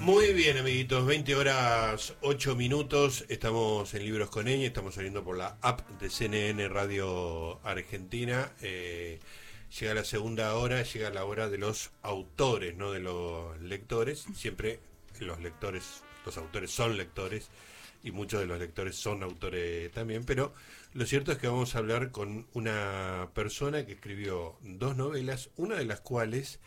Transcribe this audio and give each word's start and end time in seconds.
Muy 0.00 0.32
bien, 0.32 0.56
amiguitos, 0.56 1.04
20 1.04 1.34
horas 1.34 2.14
8 2.22 2.56
minutos, 2.56 3.26
estamos 3.28 3.92
en 3.92 4.02
Libros 4.06 4.30
con 4.30 4.46
Ñ, 4.46 4.64
estamos 4.64 4.94
saliendo 4.94 5.22
por 5.22 5.36
la 5.36 5.58
app 5.60 5.86
de 6.00 6.08
CNN 6.08 6.66
Radio 6.68 7.60
Argentina. 7.66 8.50
Eh, 8.62 9.20
llega 9.78 9.92
la 9.92 10.04
segunda 10.04 10.54
hora, 10.54 10.82
llega 10.84 11.10
la 11.10 11.26
hora 11.26 11.50
de 11.50 11.58
los 11.58 11.90
autores, 12.00 12.74
no 12.76 12.92
de 12.92 13.00
los 13.00 13.60
lectores. 13.60 14.24
Siempre 14.34 14.80
los 15.18 15.38
lectores, 15.40 16.02
los 16.24 16.38
autores 16.38 16.70
son 16.70 16.96
lectores 16.96 17.50
y 18.02 18.10
muchos 18.10 18.40
de 18.40 18.46
los 18.46 18.58
lectores 18.58 18.96
son 18.96 19.22
autores 19.22 19.92
también, 19.92 20.24
pero 20.24 20.54
lo 20.94 21.04
cierto 21.04 21.30
es 21.30 21.36
que 21.36 21.46
vamos 21.46 21.74
a 21.74 21.78
hablar 21.78 22.10
con 22.10 22.46
una 22.54 23.28
persona 23.34 23.84
que 23.84 23.92
escribió 23.92 24.56
dos 24.62 24.96
novelas, 24.96 25.50
una 25.56 25.76
de 25.76 25.84
las 25.84 26.00
cuales 26.00 26.58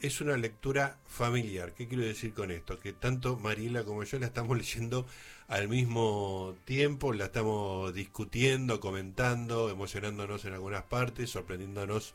es 0.00 0.20
una 0.20 0.36
lectura 0.36 0.98
familiar. 1.06 1.74
¿Qué 1.74 1.86
quiero 1.86 2.04
decir 2.04 2.32
con 2.32 2.50
esto? 2.50 2.78
Que 2.80 2.92
tanto 2.92 3.36
Mariela 3.36 3.84
como 3.84 4.02
yo 4.04 4.18
la 4.18 4.26
estamos 4.26 4.56
leyendo 4.58 5.06
al 5.48 5.68
mismo 5.68 6.56
tiempo, 6.64 7.12
la 7.12 7.26
estamos 7.26 7.92
discutiendo, 7.94 8.80
comentando, 8.80 9.70
emocionándonos 9.70 10.44
en 10.44 10.54
algunas 10.54 10.84
partes, 10.84 11.30
sorprendiéndonos 11.30 12.14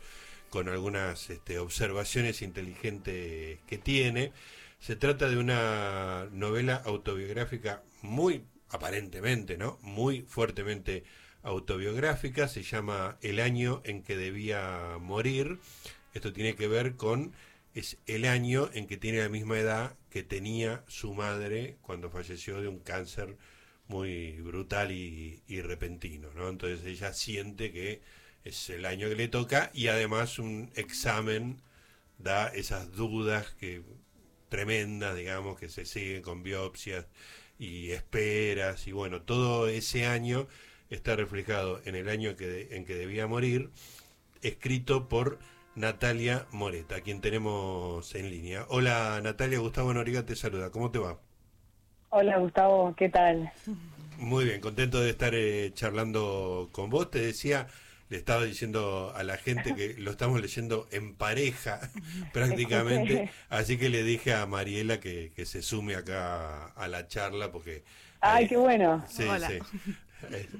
con 0.49 0.69
algunas 0.69 1.29
este, 1.29 1.59
observaciones 1.59 2.41
inteligentes 2.41 3.59
que 3.67 3.77
tiene. 3.77 4.31
Se 4.79 4.95
trata 4.95 5.29
de 5.29 5.37
una 5.37 6.27
novela 6.31 6.81
autobiográfica 6.85 7.83
muy, 8.01 8.43
aparentemente, 8.69 9.57
¿no? 9.57 9.79
Muy 9.81 10.21
fuertemente 10.21 11.03
autobiográfica. 11.43 12.47
Se 12.47 12.63
llama 12.63 13.17
El 13.21 13.39
año 13.39 13.81
en 13.83 14.03
que 14.03 14.15
debía 14.15 14.97
morir. 15.01 15.59
Esto 16.13 16.31
tiene 16.31 16.55
que 16.55 16.67
ver 16.67 16.95
con 16.95 17.33
es 17.75 17.97
el 18.07 18.25
año 18.25 18.69
en 18.73 18.87
que 18.87 18.97
tiene 18.97 19.19
la 19.19 19.29
misma 19.29 19.59
edad 19.59 19.97
que 20.09 20.23
tenía 20.23 20.83
su 20.87 21.13
madre 21.13 21.77
cuando 21.81 22.09
falleció 22.09 22.61
de 22.61 22.69
un 22.69 22.79
cáncer 22.79 23.37
muy 23.87 24.31
brutal 24.41 24.91
y, 24.91 25.41
repentino, 25.61 26.29
¿no? 26.33 26.49
Entonces 26.49 26.85
ella 26.85 27.13
siente 27.13 27.71
que 27.71 28.01
es 28.45 28.69
el 28.69 28.85
año 28.85 29.09
que 29.09 29.15
le 29.15 29.27
toca 29.27 29.71
y 29.73 29.87
además 29.87 30.39
un 30.39 30.71
examen 30.75 31.61
da 32.17 32.47
esas 32.47 32.93
dudas 32.93 33.51
que 33.59 33.83
tremendas, 34.47 35.15
digamos, 35.17 35.59
que 35.59 35.67
se 35.67 35.85
siguen 35.85 36.21
con 36.21 36.43
biopsias 36.43 37.07
y 37.59 37.91
esperas 37.91 38.87
y 38.87 38.93
bueno, 38.93 39.21
todo 39.23 39.67
ese 39.67 40.05
año 40.05 40.47
está 40.89 41.17
reflejado 41.17 41.81
en 41.83 41.95
el 41.95 42.07
año 42.07 42.37
que 42.37 42.69
en 42.71 42.85
que 42.85 42.95
debía 42.95 43.27
morir, 43.27 43.69
escrito 44.41 45.09
por 45.09 45.39
Natalia 45.75 46.45
Moreta, 46.51 47.01
quien 47.01 47.19
tenemos 47.19 48.15
en 48.15 48.29
línea. 48.29 48.65
Hola 48.69 49.19
Natalia, 49.21 49.59
Gustavo 49.59 49.93
Noriga 49.93 50.25
te 50.25 50.35
saluda, 50.37 50.69
¿cómo 50.69 50.89
te 50.89 50.99
va? 50.99 51.17
Hola 52.11 52.37
Gustavo, 52.37 52.95
¿qué 52.95 53.09
tal? 53.09 53.51
Muy 54.17 54.45
bien, 54.45 54.61
contento 54.61 55.01
de 55.01 55.09
estar 55.09 55.35
eh, 55.35 55.71
charlando 55.73 56.69
con 56.71 56.89
vos. 56.89 57.11
Te 57.11 57.19
decía, 57.19 57.67
le 58.07 58.15
estaba 58.15 58.45
diciendo 58.45 59.11
a 59.17 59.23
la 59.23 59.35
gente 59.35 59.75
que 59.75 59.95
lo 59.97 60.11
estamos 60.11 60.41
leyendo 60.41 60.87
en 60.91 61.13
pareja 61.13 61.81
prácticamente, 62.31 63.29
así 63.49 63.77
que 63.77 63.89
le 63.89 64.03
dije 64.03 64.33
a 64.33 64.45
Mariela 64.45 65.01
que, 65.01 65.33
se 65.45 65.61
sume 65.61 65.95
acá 65.95 66.67
a 66.67 66.87
la 66.87 67.09
charla 67.09 67.51
porque... 67.51 67.83
¡Ay, 68.21 68.47
qué 68.47 68.55
bueno! 68.55 69.03
Sí, 69.09 69.23
Hola. 69.23 69.49
sí. 69.49 69.59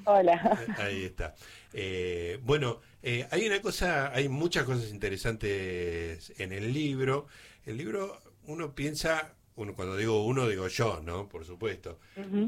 Hola. 0.06 0.59
Ahí 0.78 1.06
está. 1.06 1.36
Eh, 1.73 2.39
bueno, 2.44 2.81
eh, 3.02 3.28
hay 3.31 3.48
una 3.48 3.61
cosa, 3.61 4.14
hay 4.14 4.30
muchas 4.30 4.64
cosas 4.64 4.89
interesantes 4.89 6.34
en 6.38 6.52
el 6.52 6.73
libro. 6.73 7.28
El 7.66 7.78
libro, 7.78 8.22
uno 8.45 8.76
piensa, 8.76 9.33
uno 9.56 9.73
cuando 9.73 9.98
digo 9.98 10.26
uno, 10.26 10.48
digo 10.48 10.67
yo, 10.67 11.02
¿no? 11.04 11.27
Por 11.27 11.45
supuesto. 11.45 11.99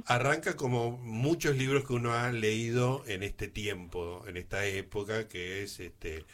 Arranca 0.06 0.56
como 0.56 0.92
muchos 0.92 1.58
libros 1.58 1.86
que 1.86 1.94
uno 1.94 2.14
ha 2.14 2.32
leído 2.32 3.04
en 3.08 3.24
este 3.24 3.48
tiempo, 3.48 4.24
en 4.28 4.38
esta 4.38 4.66
época, 4.66 5.28
que 5.28 5.64
es 5.64 5.80
este. 5.80 6.26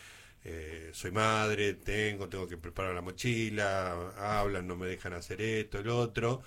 Eh, 0.46 0.90
soy 0.92 1.12
madre, 1.12 1.74
tengo, 1.74 2.28
tengo 2.28 2.48
que 2.48 2.58
preparar 2.58 2.94
la 2.94 3.02
mochila, 3.02 4.12
hablan, 4.18 4.68
no 4.68 4.76
me 4.76 4.88
dejan 4.88 5.14
hacer 5.14 5.42
esto, 5.42 5.80
el 5.80 5.88
otro, 5.88 6.42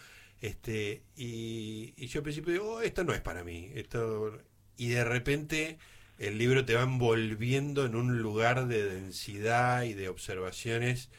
este, 0.47 1.03
y, 1.17 1.95
y 1.97 2.07
yo 2.07 2.21
al 2.21 2.25
principio 2.25 2.53
digo, 2.53 2.75
oh, 2.75 2.81
esto 2.81 3.05
no 3.05 3.13
es 3.13 3.21
para 3.21 3.45
mí, 3.45 3.71
esto, 3.75 4.39
y 4.77 4.89
de 4.89 5.05
repente 5.05 5.79
el 6.19 6.39
libro 6.39 6.65
te 6.65 6.75
va 6.75 6.83
envolviendo 6.83 7.85
en 7.85 7.95
un 7.95 8.23
lugar 8.23 8.67
de 8.67 8.85
densidad 8.85 9.83
y 9.83 9.95
de 9.95 10.09
observaciones 10.09 11.11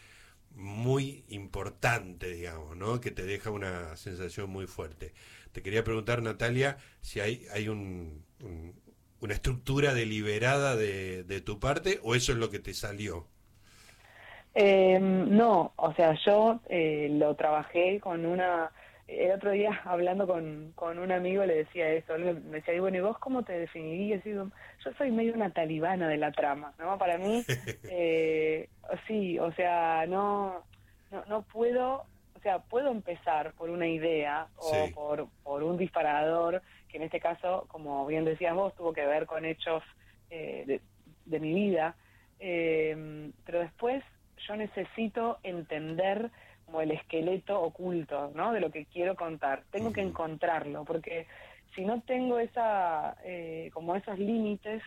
muy 0.52 1.24
importante, 1.30 2.32
digamos, 2.32 2.76
¿no? 2.78 3.00
Que 3.00 3.12
te 3.12 3.24
deja 3.24 3.52
una 3.52 3.96
sensación 3.96 4.50
muy 4.50 4.66
fuerte. 4.66 5.14
Te 5.52 5.62
quería 5.62 5.84
preguntar, 5.84 6.22
Natalia, 6.24 6.78
si 7.02 7.20
hay, 7.20 7.46
hay 7.54 7.70
un, 7.70 8.24
una 9.22 9.34
estructura 9.34 9.94
deliberada 9.94 10.76
de, 10.76 11.24
de, 11.24 11.42
tu 11.42 11.60
parte 11.60 12.00
o 12.04 12.16
eso 12.16 12.32
es 12.32 12.38
lo 12.40 12.50
que 12.50 12.60
te 12.60 12.74
salió. 12.74 13.28
Eh, 14.56 14.98
no, 15.00 15.74
o 15.76 15.94
sea, 15.94 16.18
yo 16.26 16.60
eh, 16.70 17.10
lo 17.12 17.36
trabajé 17.36 18.00
con 18.00 18.26
una 18.26 18.72
el 19.08 19.32
otro 19.32 19.52
día 19.52 19.82
hablando 19.86 20.28
con, 20.28 20.72
con 20.76 21.00
un 21.00 21.12
amigo 21.12 21.46
le 21.46 21.56
decía 21.56 21.90
eso, 21.90 22.18
me 22.18 22.34
decía, 22.34 22.74
y 22.74 22.80
bueno, 22.80 22.98
¿y 22.98 23.02
vos 23.02 23.18
cómo 23.20 23.44
te 23.44 23.54
definirías? 23.54 24.24
yo 24.24 24.50
soy 24.98 25.12
medio 25.12 25.34
una 25.34 25.50
talibana 25.50 26.08
de 26.08 26.18
la 26.18 26.32
trama, 26.32 26.74
¿no? 26.78 26.98
Para 26.98 27.18
mí, 27.18 27.44
eh, 27.90 28.70
sí, 29.08 29.40
o 29.40 29.52
sea, 29.54 30.06
no, 30.08 30.64
no, 31.12 31.26
no 31.26 31.42
puedo, 31.44 32.06
o 32.36 32.40
sea, 32.42 32.60
puedo 32.60 32.92
empezar 32.92 33.54
por 33.54 33.70
una 33.70 33.88
idea 33.88 34.48
o 34.58 34.90
por, 34.94 35.28
por 35.44 35.64
un 35.64 35.78
disparador, 35.78 36.62
que 36.90 36.98
en 36.98 37.04
este 37.04 37.20
caso, 37.20 37.66
como 37.70 38.06
bien 38.06 38.26
decías 38.26 38.56
vos, 38.56 38.76
tuvo 38.76 38.94
que 38.94 39.06
ver 39.06 39.26
con 39.26 39.46
hechos 39.46 39.84
eh, 40.30 40.64
de, 40.68 40.82
de 41.26 41.40
mi 41.40 41.54
vida, 41.54 41.96
eh, 42.40 43.32
pero 43.46 43.60
después 43.60 44.04
yo 44.48 44.56
necesito 44.56 45.40
entender 45.44 46.30
como 46.68 46.82
el 46.82 46.92
esqueleto 46.92 47.60
oculto, 47.62 48.32
¿no? 48.36 48.52
De 48.52 48.60
lo 48.60 48.70
que 48.70 48.86
quiero 48.86 49.16
contar. 49.16 49.64
Tengo 49.72 49.92
que 49.92 50.02
encontrarlo, 50.02 50.84
porque 50.86 51.26
si 51.74 51.86
no 51.86 52.02
tengo 52.02 52.40
esa, 52.40 53.16
eh, 53.24 53.72
como 53.74 53.96
esos 53.96 54.20
límites, 54.20 54.84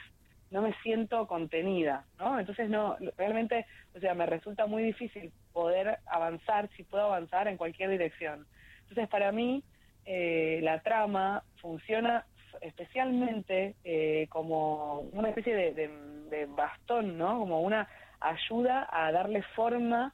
no 0.51 0.61
me 0.63 0.75
siento 0.83 1.27
contenida, 1.27 2.05
¿no? 2.19 2.39
Entonces 2.39 2.69
no, 2.69 2.97
realmente, 3.17 3.67
o 3.97 4.01
sea, 4.01 4.15
me 4.15 4.27
resulta 4.27 4.67
muy 4.67 4.83
difícil 4.83 5.33
poder 5.53 5.99
avanzar, 6.07 6.69
si 6.77 6.83
puedo 6.83 7.05
avanzar 7.05 7.49
en 7.49 7.57
cualquier 7.57 7.89
dirección. 7.91 8.47
Entonces 8.83 9.09
para 9.09 9.33
mí 9.33 9.63
eh, 10.05 10.61
la 10.63 10.81
trama 10.81 11.45
funciona 11.63 12.27
especialmente 12.61 13.77
eh, 13.85 14.27
como 14.29 15.01
una 15.13 15.29
especie 15.31 15.55
de, 15.55 15.73
de, 16.29 16.47
bastón, 16.47 17.17
¿no? 17.17 17.39
Como 17.39 17.63
una 17.63 17.89
ayuda 18.21 18.87
a 18.93 19.11
darle 19.13 19.43
forma 19.55 20.13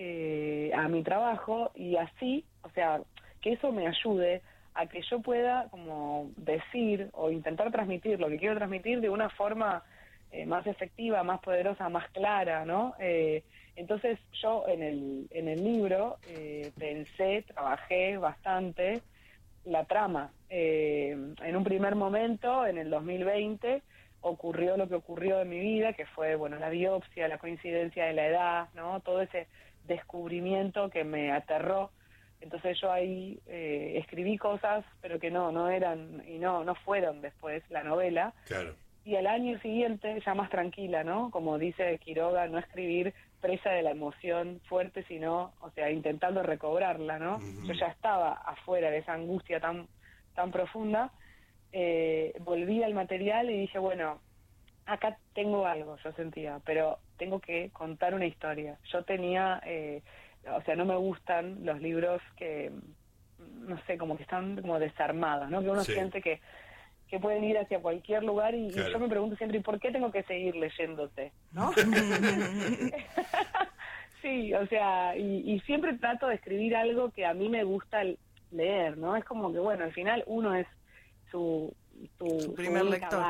eh, 0.00 0.70
a 0.76 0.86
mi 0.86 1.02
trabajo 1.02 1.72
y 1.74 1.96
así, 1.96 2.44
o 2.62 2.70
sea, 2.70 3.00
que 3.40 3.54
eso 3.54 3.72
me 3.72 3.88
ayude 3.88 4.42
a 4.74 4.86
que 4.86 5.02
yo 5.02 5.20
pueda 5.20 5.66
como 5.72 6.30
decir 6.36 7.10
o 7.14 7.32
intentar 7.32 7.72
transmitir 7.72 8.20
lo 8.20 8.28
que 8.28 8.38
quiero 8.38 8.54
transmitir 8.54 9.00
de 9.00 9.10
una 9.10 9.28
forma 9.28 9.82
eh, 10.30 10.46
más 10.46 10.64
efectiva, 10.68 11.24
más 11.24 11.40
poderosa, 11.40 11.88
más 11.88 12.08
clara, 12.12 12.64
¿no? 12.64 12.94
Eh, 13.00 13.42
entonces 13.74 14.20
yo 14.40 14.68
en 14.68 14.84
el, 14.84 15.26
en 15.32 15.48
el 15.48 15.64
libro 15.64 16.18
pensé, 16.78 17.42
trabajé 17.48 18.18
bastante 18.18 19.02
la 19.64 19.84
trama. 19.84 20.30
en 20.48 21.56
un 21.56 21.64
primer 21.64 21.96
momento, 21.96 22.64
en 22.64 22.78
el 22.78 22.88
2020, 22.88 23.82
ocurrió 24.20 24.76
lo 24.76 24.88
que 24.88 24.94
ocurrió 24.94 25.40
en 25.40 25.48
mi 25.48 25.58
vida, 25.58 25.92
que 25.92 26.06
fue, 26.06 26.36
bueno, 26.36 26.56
la 26.58 26.70
biopsia, 26.70 27.26
la 27.26 27.38
coincidencia 27.38 28.04
de 28.06 28.12
la 28.12 28.26
edad, 28.26 28.68
¿no? 28.74 29.00
Todo 29.00 29.22
ese 29.22 29.48
descubrimiento 29.88 30.90
que 30.90 31.02
me 31.02 31.32
aterró. 31.32 31.90
Entonces 32.40 32.80
yo 32.80 32.92
ahí 32.92 33.40
eh, 33.46 33.96
escribí 33.98 34.38
cosas, 34.38 34.84
pero 35.00 35.18
que 35.18 35.30
no, 35.30 35.50
no 35.50 35.68
eran 35.68 36.22
y 36.28 36.38
no, 36.38 36.62
no 36.62 36.76
fueron 36.76 37.20
después 37.20 37.64
la 37.68 37.82
novela. 37.82 38.32
Claro. 38.46 38.76
Y 39.04 39.16
al 39.16 39.26
año 39.26 39.58
siguiente, 39.60 40.22
ya 40.24 40.34
más 40.34 40.50
tranquila, 40.50 41.02
¿no? 41.02 41.30
Como 41.30 41.58
dice 41.58 41.98
Quiroga, 41.98 42.46
no 42.46 42.58
escribir 42.58 43.14
presa 43.40 43.70
de 43.70 43.82
la 43.82 43.90
emoción 43.90 44.60
fuerte, 44.68 45.02
sino, 45.04 45.52
o 45.60 45.70
sea, 45.70 45.90
intentando 45.90 46.42
recobrarla, 46.42 47.18
¿no? 47.18 47.38
Yo 47.66 47.72
ya 47.72 47.86
estaba 47.86 48.32
afuera 48.32 48.90
de 48.90 48.98
esa 48.98 49.14
angustia 49.14 49.60
tan, 49.60 49.88
tan 50.34 50.50
profunda. 50.50 51.10
Eh, 51.72 52.34
volví 52.40 52.82
al 52.82 52.94
material 52.94 53.50
y 53.50 53.60
dije, 53.60 53.78
bueno, 53.78 54.20
acá 54.86 55.18
tengo 55.34 55.66
algo, 55.66 55.96
yo 56.04 56.12
sentía, 56.12 56.60
pero 56.64 56.98
tengo 57.18 57.40
que 57.40 57.70
contar 57.70 58.14
una 58.14 58.26
historia. 58.26 58.78
Yo 58.90 59.02
tenía, 59.02 59.60
eh, 59.66 60.02
o 60.50 60.62
sea, 60.62 60.76
no 60.76 60.84
me 60.84 60.96
gustan 60.96 61.64
los 61.64 61.80
libros 61.80 62.22
que, 62.36 62.72
no 63.38 63.78
sé, 63.86 63.98
como 63.98 64.16
que 64.16 64.22
están 64.22 64.60
como 64.60 64.78
desarmados, 64.78 65.50
¿no? 65.50 65.60
Que 65.60 65.70
uno 65.70 65.84
siente 65.84 66.22
que, 66.22 66.40
que 67.08 67.18
pueden 67.18 67.44
ir 67.44 67.58
hacia 67.58 67.80
cualquier 67.80 68.22
lugar 68.22 68.54
y, 68.54 68.70
yo 68.70 68.98
me 68.98 69.08
pregunto 69.08 69.36
siempre, 69.36 69.58
¿y 69.58 69.62
por 69.62 69.78
qué 69.80 69.90
tengo 69.90 70.10
que 70.10 70.22
seguir 70.22 70.56
leyéndote? 70.56 71.32
¿No? 71.52 71.72
Sí, 74.22 74.52
o 74.52 74.66
sea, 74.66 75.16
y, 75.16 75.60
siempre 75.60 75.94
trato 75.94 76.26
de 76.26 76.34
escribir 76.34 76.74
algo 76.74 77.10
que 77.10 77.24
a 77.24 77.34
mí 77.34 77.48
me 77.48 77.62
gusta 77.64 78.02
leer, 78.50 78.98
¿no? 78.98 79.16
Es 79.16 79.24
como 79.24 79.52
que, 79.52 79.58
bueno, 79.58 79.84
al 79.84 79.92
final 79.92 80.24
uno 80.26 80.54
es 80.54 80.66
su, 81.30 81.72
su, 82.18 82.54
primer 82.56 82.84
lector. 82.84 83.22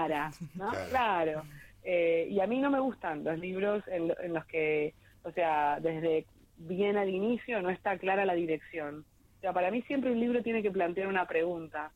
¿no? 0.55 0.70
Claro. 0.88 1.43
Eh, 1.84 2.28
y 2.30 2.40
a 2.40 2.46
mí 2.46 2.58
no 2.58 2.70
me 2.70 2.80
gustan 2.80 3.25
los 3.25 3.38
libros 3.38 3.82
en, 3.88 4.08
los 4.32 4.44
que, 4.46 4.94
o 5.22 5.30
sea, 5.32 5.78
desde 5.80 6.26
bien 6.56 6.96
al 6.96 7.08
inicio 7.08 7.62
no 7.62 7.70
está 7.70 7.96
clara 7.98 8.25
la 8.25 8.34
dirección. 8.34 9.04
O 9.38 9.40
sea, 9.40 9.52
para 9.52 9.70
mí 9.70 9.82
siempre 9.82 10.10
un 10.10 10.19
libro 10.19 10.42
tiene 10.42 10.62
que 10.62 10.70
plantear 10.70 11.06
una 11.06 11.26
pregunta. 11.26 11.92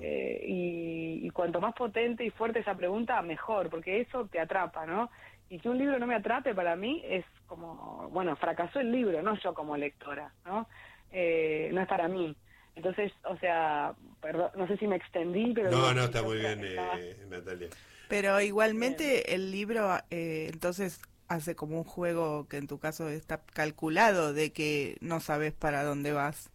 Eh, 0.00 0.44
y, 0.46 1.26
y, 1.26 1.30
cuanto 1.30 1.60
más 1.60 1.74
potente 1.74 2.24
y 2.24 2.30
fuerte 2.30 2.60
esa 2.60 2.74
pregunta, 2.74 3.20
mejor, 3.20 3.68
porque 3.68 4.00
eso 4.00 4.26
te 4.28 4.40
atrapa, 4.40 4.86
¿no? 4.86 5.10
Y 5.48 5.58
que 5.58 5.68
un 5.68 5.78
libro 5.78 5.98
no 5.98 6.06
me 6.06 6.14
atrape 6.14 6.54
para 6.54 6.74
mí 6.74 7.02
es 7.04 7.24
como, 7.46 8.08
bueno, 8.10 8.34
fracasó 8.36 8.80
el 8.80 8.90
libro, 8.90 9.22
no 9.22 9.38
yo 9.38 9.54
como 9.54 9.76
lectora, 9.76 10.32
¿no? 10.44 10.66
Eh, 11.12 11.70
no 11.72 11.80
es 11.82 11.88
para 11.88 12.08
mí. 12.08 12.34
Entonces, 12.74 13.12
o 13.24 13.36
sea, 13.38 13.94
perdón, 14.20 14.50
no 14.56 14.66
sé 14.66 14.76
si 14.76 14.86
me 14.86 14.96
extendí, 14.96 15.52
pero... 15.54 15.70
No, 15.70 15.94
no, 15.94 16.04
está 16.04 16.22
muy 16.22 16.38
bien, 16.38 16.60
eh, 16.62 17.16
Natalia. 17.28 17.68
Pero 18.08 18.40
igualmente 18.40 19.34
el 19.34 19.50
libro, 19.50 19.98
eh, 20.10 20.48
entonces, 20.52 21.00
hace 21.28 21.56
como 21.56 21.78
un 21.78 21.84
juego 21.84 22.46
que 22.48 22.56
en 22.56 22.66
tu 22.66 22.78
caso 22.78 23.08
está 23.08 23.42
calculado 23.52 24.32
de 24.32 24.52
que 24.52 24.96
no 25.00 25.20
sabes 25.20 25.52
para 25.52 25.82
dónde 25.82 26.12
vas. 26.12 26.50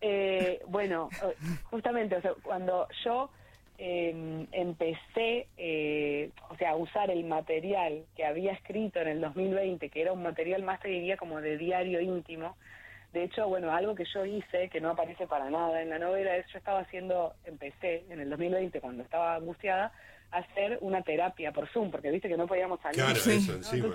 Eh, 0.00 0.60
bueno, 0.66 1.08
justamente, 1.70 2.16
o 2.16 2.22
sea, 2.22 2.34
cuando 2.42 2.88
yo 3.04 3.30
eh, 3.78 4.46
empecé, 4.52 5.48
eh, 5.56 6.30
o 6.50 6.56
sea, 6.56 6.70
a 6.70 6.76
usar 6.76 7.10
el 7.10 7.24
material 7.24 8.04
que 8.14 8.24
había 8.24 8.52
escrito 8.52 9.00
en 9.00 9.08
el 9.08 9.20
2020, 9.20 9.88
que 9.88 10.00
era 10.00 10.12
un 10.12 10.22
material 10.22 10.62
más, 10.62 10.80
te 10.80 10.88
diría, 10.88 11.16
como 11.16 11.40
de 11.40 11.58
diario 11.58 12.00
íntimo. 12.00 12.56
De 13.12 13.24
hecho, 13.24 13.46
bueno, 13.48 13.70
algo 13.72 13.94
que 13.94 14.04
yo 14.12 14.24
hice, 14.24 14.68
que 14.70 14.80
no 14.80 14.90
aparece 14.90 15.26
para 15.26 15.50
nada 15.50 15.82
en 15.82 15.90
la 15.90 15.98
novela, 15.98 16.36
es 16.36 16.46
yo 16.50 16.58
estaba 16.58 16.80
haciendo, 16.80 17.34
empecé 17.44 18.04
en 18.08 18.20
el 18.20 18.30
2020, 18.30 18.80
cuando 18.80 19.02
estaba 19.02 19.34
angustiada, 19.34 19.92
a 20.30 20.38
hacer 20.38 20.78
una 20.80 21.02
terapia 21.02 21.52
por 21.52 21.68
Zoom, 21.68 21.90
porque 21.90 22.10
viste 22.10 22.28
que 22.28 22.38
no 22.38 22.46
podíamos 22.46 22.80
salir. 22.80 22.96
Claro, 22.96 23.18
eso 23.18 23.52
encima. 23.52 23.94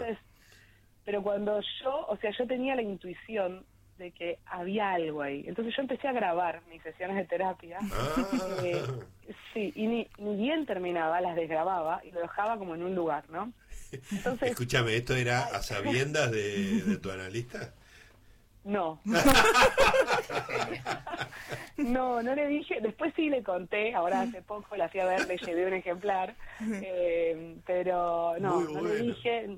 pero 1.03 1.23
cuando 1.23 1.59
yo, 1.81 2.05
o 2.07 2.17
sea, 2.17 2.31
yo 2.37 2.45
tenía 2.45 2.75
la 2.75 2.83
intuición 2.83 3.65
de 3.97 4.11
que 4.11 4.39
había 4.45 4.91
algo 4.91 5.21
ahí. 5.21 5.43
Entonces 5.47 5.75
yo 5.75 5.81
empecé 5.81 6.07
a 6.07 6.13
grabar 6.13 6.61
mis 6.69 6.81
sesiones 6.83 7.17
de 7.17 7.25
terapia. 7.25 7.79
Ah. 7.81 8.61
Eh, 8.63 8.83
sí, 9.53 9.73
y 9.75 9.87
ni, 9.87 10.07
ni, 10.17 10.35
bien 10.35 10.65
terminaba, 10.65 11.19
las 11.21 11.35
desgrababa 11.35 12.01
y 12.03 12.11
lo 12.11 12.21
dejaba 12.21 12.57
como 12.57 12.75
en 12.75 12.83
un 12.83 12.95
lugar, 12.95 13.25
¿no? 13.29 13.51
Entonces, 14.11 14.51
Escúchame, 14.51 14.95
¿esto 14.95 15.15
era 15.15 15.45
a 15.45 15.61
sabiendas 15.61 16.31
de, 16.31 16.97
tu 17.01 17.11
analista? 17.11 17.73
No. 18.67 18.99
no, 21.77 22.21
no 22.21 22.35
le 22.35 22.47
dije, 22.47 22.81
después 22.81 23.13
sí 23.15 23.29
le 23.29 23.41
conté, 23.41 23.95
ahora 23.95 24.21
hace 24.21 24.41
poco 24.41 24.75
la 24.75 24.89
fui 24.89 24.99
a 24.99 25.05
ver, 25.05 25.25
le 25.25 25.37
llevé 25.37 25.67
un 25.67 25.73
ejemplar, 25.73 26.35
eh, 26.59 27.55
pero 27.65 28.33
no, 28.41 28.59
no 28.59 28.81
le 28.81 28.97
dije, 28.97 29.57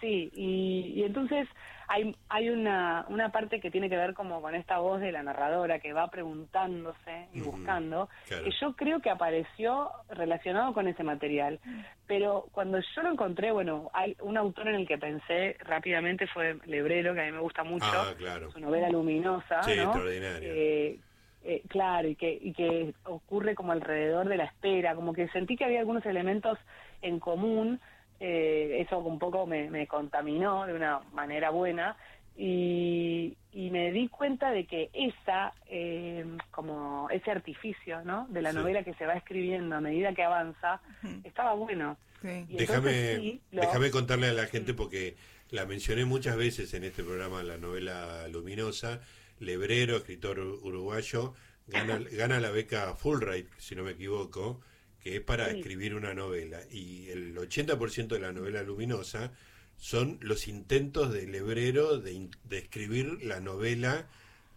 sí, 0.00 0.28
y, 0.34 0.92
y 0.96 1.04
entonces 1.04 1.46
hay, 1.88 2.14
hay 2.28 2.50
una, 2.50 3.06
una 3.08 3.32
parte 3.32 3.60
que 3.60 3.70
tiene 3.70 3.88
que 3.88 3.96
ver 3.96 4.12
como 4.12 4.42
con 4.42 4.54
esta 4.54 4.78
voz 4.78 5.00
de 5.00 5.10
la 5.10 5.22
narradora 5.22 5.78
que 5.78 5.94
va 5.94 6.08
preguntándose 6.08 7.28
y 7.32 7.40
buscando, 7.40 8.10
que 8.28 8.50
yo 8.60 8.76
creo 8.76 9.00
que 9.00 9.08
apareció 9.08 9.90
relacionado 10.10 10.74
con 10.74 10.86
ese 10.86 11.02
material. 11.02 11.58
Pero 12.06 12.46
cuando 12.52 12.78
yo 12.78 13.02
lo 13.02 13.10
encontré, 13.10 13.52
bueno, 13.52 13.90
hay 13.94 14.14
un 14.20 14.36
autor 14.36 14.68
en 14.68 14.74
el 14.76 14.86
que 14.86 14.98
pensé 14.98 15.56
rápidamente 15.60 16.26
fue 16.26 16.58
Lebrero, 16.66 17.14
que 17.14 17.22
a 17.22 17.24
mí 17.24 17.32
me 17.32 17.40
gusta 17.40 17.64
mucho, 17.64 17.86
ah, 17.86 18.14
su 18.52 18.60
novela 18.60 18.90
luminosa. 18.90 19.62
Sí, 19.62 19.72
extraordinaria. 19.72 20.48
Eh, 20.48 20.98
eh, 21.44 21.62
claro, 21.68 22.08
y 22.08 22.16
que, 22.16 22.38
y 22.38 22.52
que 22.52 22.92
ocurre 23.04 23.54
como 23.54 23.72
alrededor 23.72 24.28
de 24.28 24.36
la 24.36 24.44
espera, 24.44 24.94
como 24.94 25.14
que 25.14 25.28
sentí 25.28 25.56
que 25.56 25.64
había 25.64 25.80
algunos 25.80 26.04
elementos 26.04 26.58
en 27.00 27.18
común 27.18 27.80
eh, 28.20 28.78
eso 28.80 28.98
un 28.98 29.18
poco 29.18 29.46
me, 29.46 29.86
contaminó 29.86 30.66
de 30.66 30.74
una 30.74 31.00
manera 31.12 31.50
buena 31.50 31.96
y, 32.36 33.36
me 33.52 33.92
di 33.92 34.08
cuenta 34.08 34.50
de 34.50 34.64
que 34.64 34.90
esa, 34.92 35.52
eh, 35.66 36.24
como 36.50 37.08
ese 37.10 37.30
artificio 37.30 38.02
¿no? 38.04 38.26
de 38.30 38.40
la 38.40 38.52
novela 38.52 38.82
que 38.82 38.94
se 38.94 39.04
va 39.04 39.14
escribiendo 39.14 39.76
a 39.76 39.80
medida 39.80 40.14
que 40.14 40.22
avanza, 40.22 40.80
estaba 41.24 41.54
bueno. 41.54 41.96
Déjame, 42.22 43.40
déjame 43.50 43.90
contarle 43.90 44.28
a 44.28 44.32
la 44.32 44.46
gente 44.46 44.74
porque 44.74 45.16
la 45.50 45.66
mencioné 45.66 46.04
muchas 46.04 46.36
veces 46.36 46.72
en 46.74 46.84
este 46.84 47.02
programa, 47.02 47.42
la 47.42 47.58
novela 47.58 48.26
luminosa, 48.28 49.00
Lebrero, 49.40 49.96
escritor 49.96 50.40
uruguayo, 50.40 51.34
gana, 51.66 52.00
gana 52.12 52.40
la 52.40 52.50
beca 52.50 52.94
Fulbright, 52.94 53.48
si 53.58 53.76
no 53.76 53.84
me 53.84 53.92
equivoco, 53.92 54.60
que 55.08 55.16
es 55.16 55.22
para 55.22 55.50
escribir 55.50 55.94
una 55.94 56.12
novela. 56.12 56.60
Y 56.70 57.08
el 57.08 57.34
80% 57.34 58.08
de 58.08 58.20
la 58.20 58.32
novela 58.32 58.62
luminosa 58.62 59.32
son 59.78 60.18
los 60.20 60.48
intentos 60.48 61.12
del 61.12 61.34
hebrero 61.34 61.98
de, 61.98 62.28
de 62.44 62.58
escribir 62.58 63.24
la 63.24 63.40
novela 63.40 64.06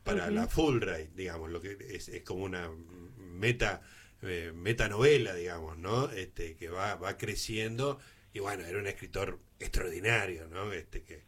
para 0.04 0.30
la 0.30 0.48
Fulbright, 0.48 1.12
digamos, 1.16 1.52
lo 1.52 1.62
que 1.62 1.78
es, 1.92 2.10
es 2.10 2.24
como 2.24 2.44
una 2.44 2.70
meta 3.18 3.82
eh, 4.24 4.52
metanovela, 4.54 5.34
digamos, 5.36 5.78
¿no? 5.78 6.12
Este 6.12 6.56
que 6.56 6.68
va 6.68 6.96
va 6.96 7.18
creciendo 7.18 8.00
y 8.34 8.40
bueno, 8.40 8.66
era 8.66 8.78
un 8.80 8.88
escritor 8.88 9.40
extraordinario, 9.60 10.48
¿no? 10.48 10.74
Este 10.74 11.04
que 11.04 11.22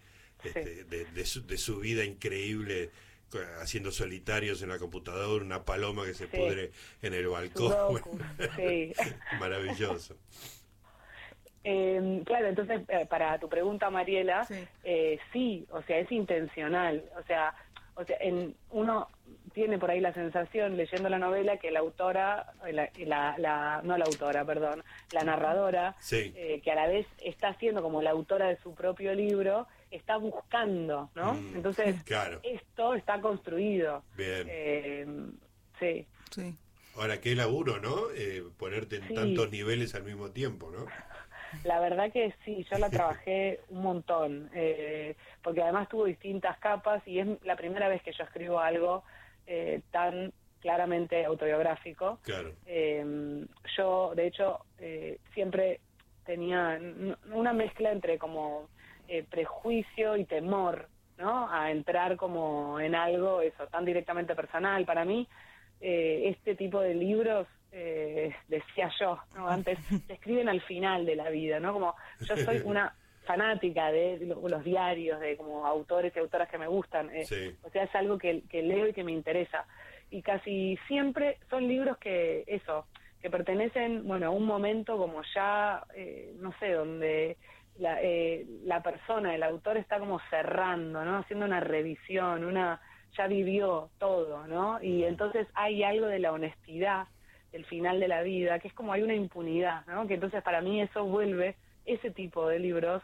este, 0.43 0.83
de, 0.83 1.05
de, 1.05 1.25
su, 1.25 1.45
de 1.45 1.57
su 1.57 1.79
vida 1.79 2.03
increíble 2.03 2.89
haciendo 3.61 3.91
solitarios 3.91 4.61
en 4.61 4.69
la 4.69 4.79
computadora, 4.79 5.43
una 5.43 5.63
paloma 5.63 6.05
que 6.05 6.13
se 6.13 6.27
pudre 6.27 6.71
en 7.01 7.13
el 7.13 7.27
balcón. 7.27 8.01
Maravilloso. 9.39 10.15
Em, 11.63 12.23
claro, 12.25 12.47
entonces, 12.47 12.81
eh, 12.89 13.05
para 13.09 13.39
tu 13.39 13.47
pregunta, 13.47 13.89
Mariela, 13.89 14.45
eh, 14.83 15.19
sí. 15.31 15.65
o 15.71 15.81
sea, 15.83 15.99
es 15.99 16.11
intencional. 16.11 17.03
O 17.17 17.23
sea, 17.23 17.55
o 17.95 18.03
sea 18.03 18.17
en, 18.19 18.55
uno 18.71 19.07
tiene 19.53 19.77
por 19.77 19.91
ahí 19.91 20.01
la 20.01 20.13
sensación, 20.13 20.75
leyendo 20.75 21.09
la 21.09 21.19
novela, 21.19 21.57
que 21.57 21.71
la 21.71 21.79
autora, 21.79 22.53
la, 22.71 23.37
la, 23.37 23.81
no 23.83 23.97
la 23.97 24.05
autora, 24.05 24.43
perdón, 24.43 24.83
la 25.11 25.23
narradora, 25.23 25.95
eh, 26.11 26.59
que 26.63 26.71
a 26.71 26.75
la 26.75 26.87
vez 26.87 27.05
está 27.23 27.53
siendo 27.55 27.81
como 27.81 28.01
la 28.01 28.11
autora 28.11 28.47
de 28.47 28.57
su 28.57 28.73
propio 28.73 29.13
libro, 29.13 29.67
está 29.95 30.17
buscando, 30.17 31.09
¿no? 31.15 31.33
Mm, 31.33 31.55
Entonces, 31.55 31.95
esto 32.43 32.95
está 32.95 33.21
construido. 33.21 34.03
Bien. 34.17 34.47
Eh, 34.49 35.05
sí. 35.79 36.07
Sí. 36.31 36.55
Ahora, 36.97 37.19
qué 37.19 37.35
laburo, 37.35 37.79
¿no? 37.79 38.11
Eh, 38.15 38.43
ponerte 38.57 38.97
en 38.97 39.13
tantos 39.13 39.51
niveles 39.51 39.95
al 39.95 40.03
mismo 40.03 40.31
tiempo, 40.31 40.71
¿no? 40.71 40.85
La 41.63 41.79
verdad 41.79 42.11
que 42.11 42.33
sí, 42.43 42.65
yo 42.71 42.79
la 42.79 42.89
trabajé 42.89 43.61
un 43.69 43.83
montón, 43.83 44.49
eh, 44.53 45.15
porque 45.43 45.61
además 45.61 45.87
tuvo 45.87 46.05
distintas 46.05 46.57
capas 46.57 47.07
y 47.07 47.19
es 47.19 47.27
la 47.43 47.55
primera 47.55 47.87
vez 47.87 48.01
que 48.01 48.11
yo 48.11 48.23
escribo 48.23 48.59
algo 48.59 49.03
tan 49.91 50.33
claramente 50.61 51.25
autobiográfico. 51.25 52.19
Claro. 52.23 52.53
yo, 53.77 54.13
de 54.15 54.27
hecho, 54.27 54.65
siempre 55.33 55.81
tenía 56.25 56.79
una 57.31 57.53
mezcla 57.53 57.91
entre 57.91 58.17
como 58.17 58.69
eh, 59.13 59.23
prejuicio 59.29 60.17
y 60.17 60.25
temor, 60.25 60.87
¿no? 61.19 61.47
A 61.47 61.69
entrar 61.69 62.17
como 62.17 62.79
en 62.79 62.95
algo, 62.95 63.41
eso, 63.41 63.67
tan 63.67 63.85
directamente 63.85 64.33
personal. 64.33 64.85
Para 64.85 65.05
mí, 65.05 65.27
eh, 65.79 66.29
este 66.29 66.55
tipo 66.55 66.79
de 66.79 66.95
libros, 66.95 67.45
eh, 67.71 68.33
decía 68.47 68.89
yo, 68.99 69.19
¿no? 69.35 69.47
Antes, 69.47 69.77
se 70.07 70.13
escriben 70.13 70.49
al 70.49 70.61
final 70.61 71.05
de 71.05 71.15
la 71.15 71.29
vida, 71.29 71.59
¿no? 71.59 71.73
Como 71.73 71.95
yo 72.21 72.35
soy 72.37 72.61
una 72.65 72.95
fanática 73.23 73.91
de 73.91 74.17
los, 74.41 74.63
diarios, 74.63 75.19
de 75.19 75.37
como 75.37 75.67
autores 75.67 76.11
y 76.15 76.19
autoras 76.19 76.49
que 76.49 76.57
me 76.57 76.67
gustan. 76.67 77.11
O 77.61 77.69
sea, 77.69 77.83
es 77.83 77.93
algo 77.93 78.17
que, 78.17 78.41
que 78.49 78.63
leo 78.63 78.87
y 78.87 78.93
que 78.93 79.03
me 79.03 79.11
interesa. 79.11 79.67
Y 80.09 80.23
casi 80.23 80.79
siempre 80.87 81.37
son 81.51 81.67
libros 81.67 81.99
que, 81.99 82.45
eso, 82.47 82.87
que 83.21 83.29
pertenecen, 83.29 84.07
bueno, 84.07 84.25
a 84.25 84.31
un 84.31 84.47
momento 84.47 84.97
como 84.97 85.21
ya, 85.35 85.85
no 86.39 86.51
sé, 86.59 86.71
donde 86.71 87.37
la, 87.77 88.01
eh, 88.01 88.45
la 88.73 88.81
persona, 88.83 89.35
el 89.35 89.43
autor 89.43 89.77
está 89.77 89.99
como 89.99 90.19
cerrando, 90.29 91.03
¿no? 91.05 91.17
Haciendo 91.19 91.45
una 91.45 91.59
revisión, 91.59 92.43
una 92.43 92.81
ya 93.15 93.27
vivió 93.27 93.89
todo, 93.99 94.47
¿no? 94.47 94.81
Y 94.81 95.03
entonces 95.03 95.47
hay 95.53 95.83
algo 95.83 96.07
de 96.07 96.19
la 96.19 96.31
honestidad 96.31 97.07
del 97.51 97.65
final 97.65 97.99
de 97.99 98.07
la 98.07 98.23
vida, 98.23 98.57
que 98.57 98.67
es 98.69 98.73
como 98.73 98.91
hay 98.93 99.03
una 99.03 99.13
impunidad, 99.13 99.85
¿no? 99.85 100.07
Que 100.07 100.15
entonces 100.15 100.41
para 100.41 100.61
mí 100.61 100.81
eso 100.81 101.05
vuelve 101.05 101.55
ese 101.85 102.09
tipo 102.11 102.47
de 102.47 102.57
libros 102.57 103.03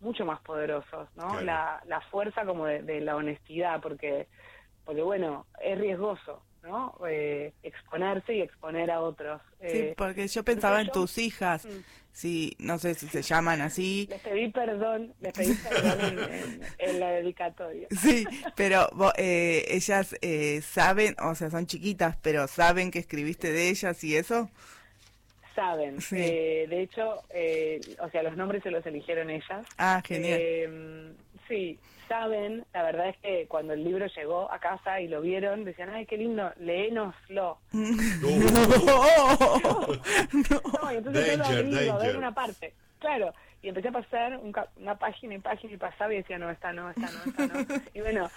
mucho 0.00 0.24
más 0.24 0.40
poderosos, 0.40 1.08
¿no? 1.16 1.40
La, 1.42 1.82
la 1.86 2.00
fuerza 2.00 2.46
como 2.46 2.64
de, 2.64 3.00
la 3.02 3.16
honestidad, 3.16 3.82
porque, 3.82 4.26
porque 4.86 5.02
bueno, 5.02 5.44
es 5.62 5.78
riesgoso, 5.78 6.42
¿no? 6.62 6.94
Eh, 7.06 7.52
exponerse 7.62 8.34
y 8.34 8.40
exponer 8.40 8.90
a 8.90 9.02
otros. 9.02 9.42
Sí, 9.60 9.66
Eh, 9.90 9.94
porque 9.94 10.26
yo 10.28 10.42
pensaba 10.42 10.80
en 10.80 10.86
yo- 10.86 10.92
tus 10.94 11.18
hijas, 11.18 11.68
Si, 12.12 12.56
no 12.58 12.78
sé 12.78 12.94
si 12.94 13.06
se 13.06 13.22
llaman 13.22 13.60
así, 13.60 14.06
les 14.10 14.20
pedí 14.20 14.50
perdón, 14.50 15.14
les 15.20 15.32
pedí 15.32 15.54
perdón 15.54 16.18
en, 16.78 17.00
la 17.00 17.10
dedicatoria. 17.12 17.86
sí, 17.90 18.26
pero 18.56 18.90
eh, 19.16 19.64
ellas 19.68 20.16
eh, 20.20 20.60
saben, 20.60 21.14
o 21.22 21.34
sea, 21.34 21.50
son 21.50 21.66
chiquitas, 21.66 22.16
pero 22.20 22.48
saben 22.48 22.90
que 22.90 22.98
escribiste 22.98 23.52
de 23.52 23.68
ellas 23.68 24.02
y 24.04 24.16
eso. 24.16 24.50
Saben. 25.54 26.00
Sí. 26.00 26.16
Eh, 26.18 26.66
de 26.68 26.82
hecho, 26.82 27.22
eh, 27.30 27.80
o 28.00 28.08
sea, 28.10 28.22
los 28.22 28.36
nombres 28.36 28.62
se 28.62 28.70
los 28.70 28.84
eligieron 28.86 29.30
ellas. 29.30 29.66
Ah, 29.78 30.02
genial. 30.04 30.38
Eh, 30.40 31.12
sí, 31.48 31.78
saben. 32.10 32.64
La 32.74 32.82
verdad 32.82 33.08
es 33.10 33.16
que 33.18 33.46
cuando 33.46 33.72
el 33.72 33.84
libro 33.84 34.06
llegó 34.08 34.50
a 34.52 34.58
casa 34.58 35.00
y 35.00 35.06
lo 35.08 35.20
vieron, 35.20 35.64
decían, 35.64 35.90
ay, 35.90 36.04
qué 36.06 36.16
lindo, 36.18 36.52
léenoslo. 36.58 37.58
No, 37.72 37.92
y 40.92 40.96
entonces 40.96 41.26
yo 41.26 41.36
lo 41.36 41.44
Danger, 41.44 41.58
abrí, 41.58 41.70
lo 41.70 41.78
abrí 41.78 41.86
danger. 41.86 42.10
en 42.10 42.16
una 42.16 42.34
parte. 42.34 42.74
Claro. 42.98 43.32
Y 43.62 43.68
empecé 43.68 43.88
a 43.88 43.92
pasar 43.92 44.38
un 44.38 44.52
ca- 44.52 44.68
una 44.76 44.94
página 44.98 45.34
y 45.34 45.38
página 45.38 45.74
y 45.74 45.76
pasaba 45.76 46.12
y 46.14 46.16
decía, 46.18 46.38
no, 46.38 46.48
esta 46.50 46.72
no, 46.72 46.88
esta 46.90 47.02
no, 47.10 47.18
esta 47.26 47.46
no. 47.46 47.82
Y 47.92 48.00
bueno, 48.00 48.30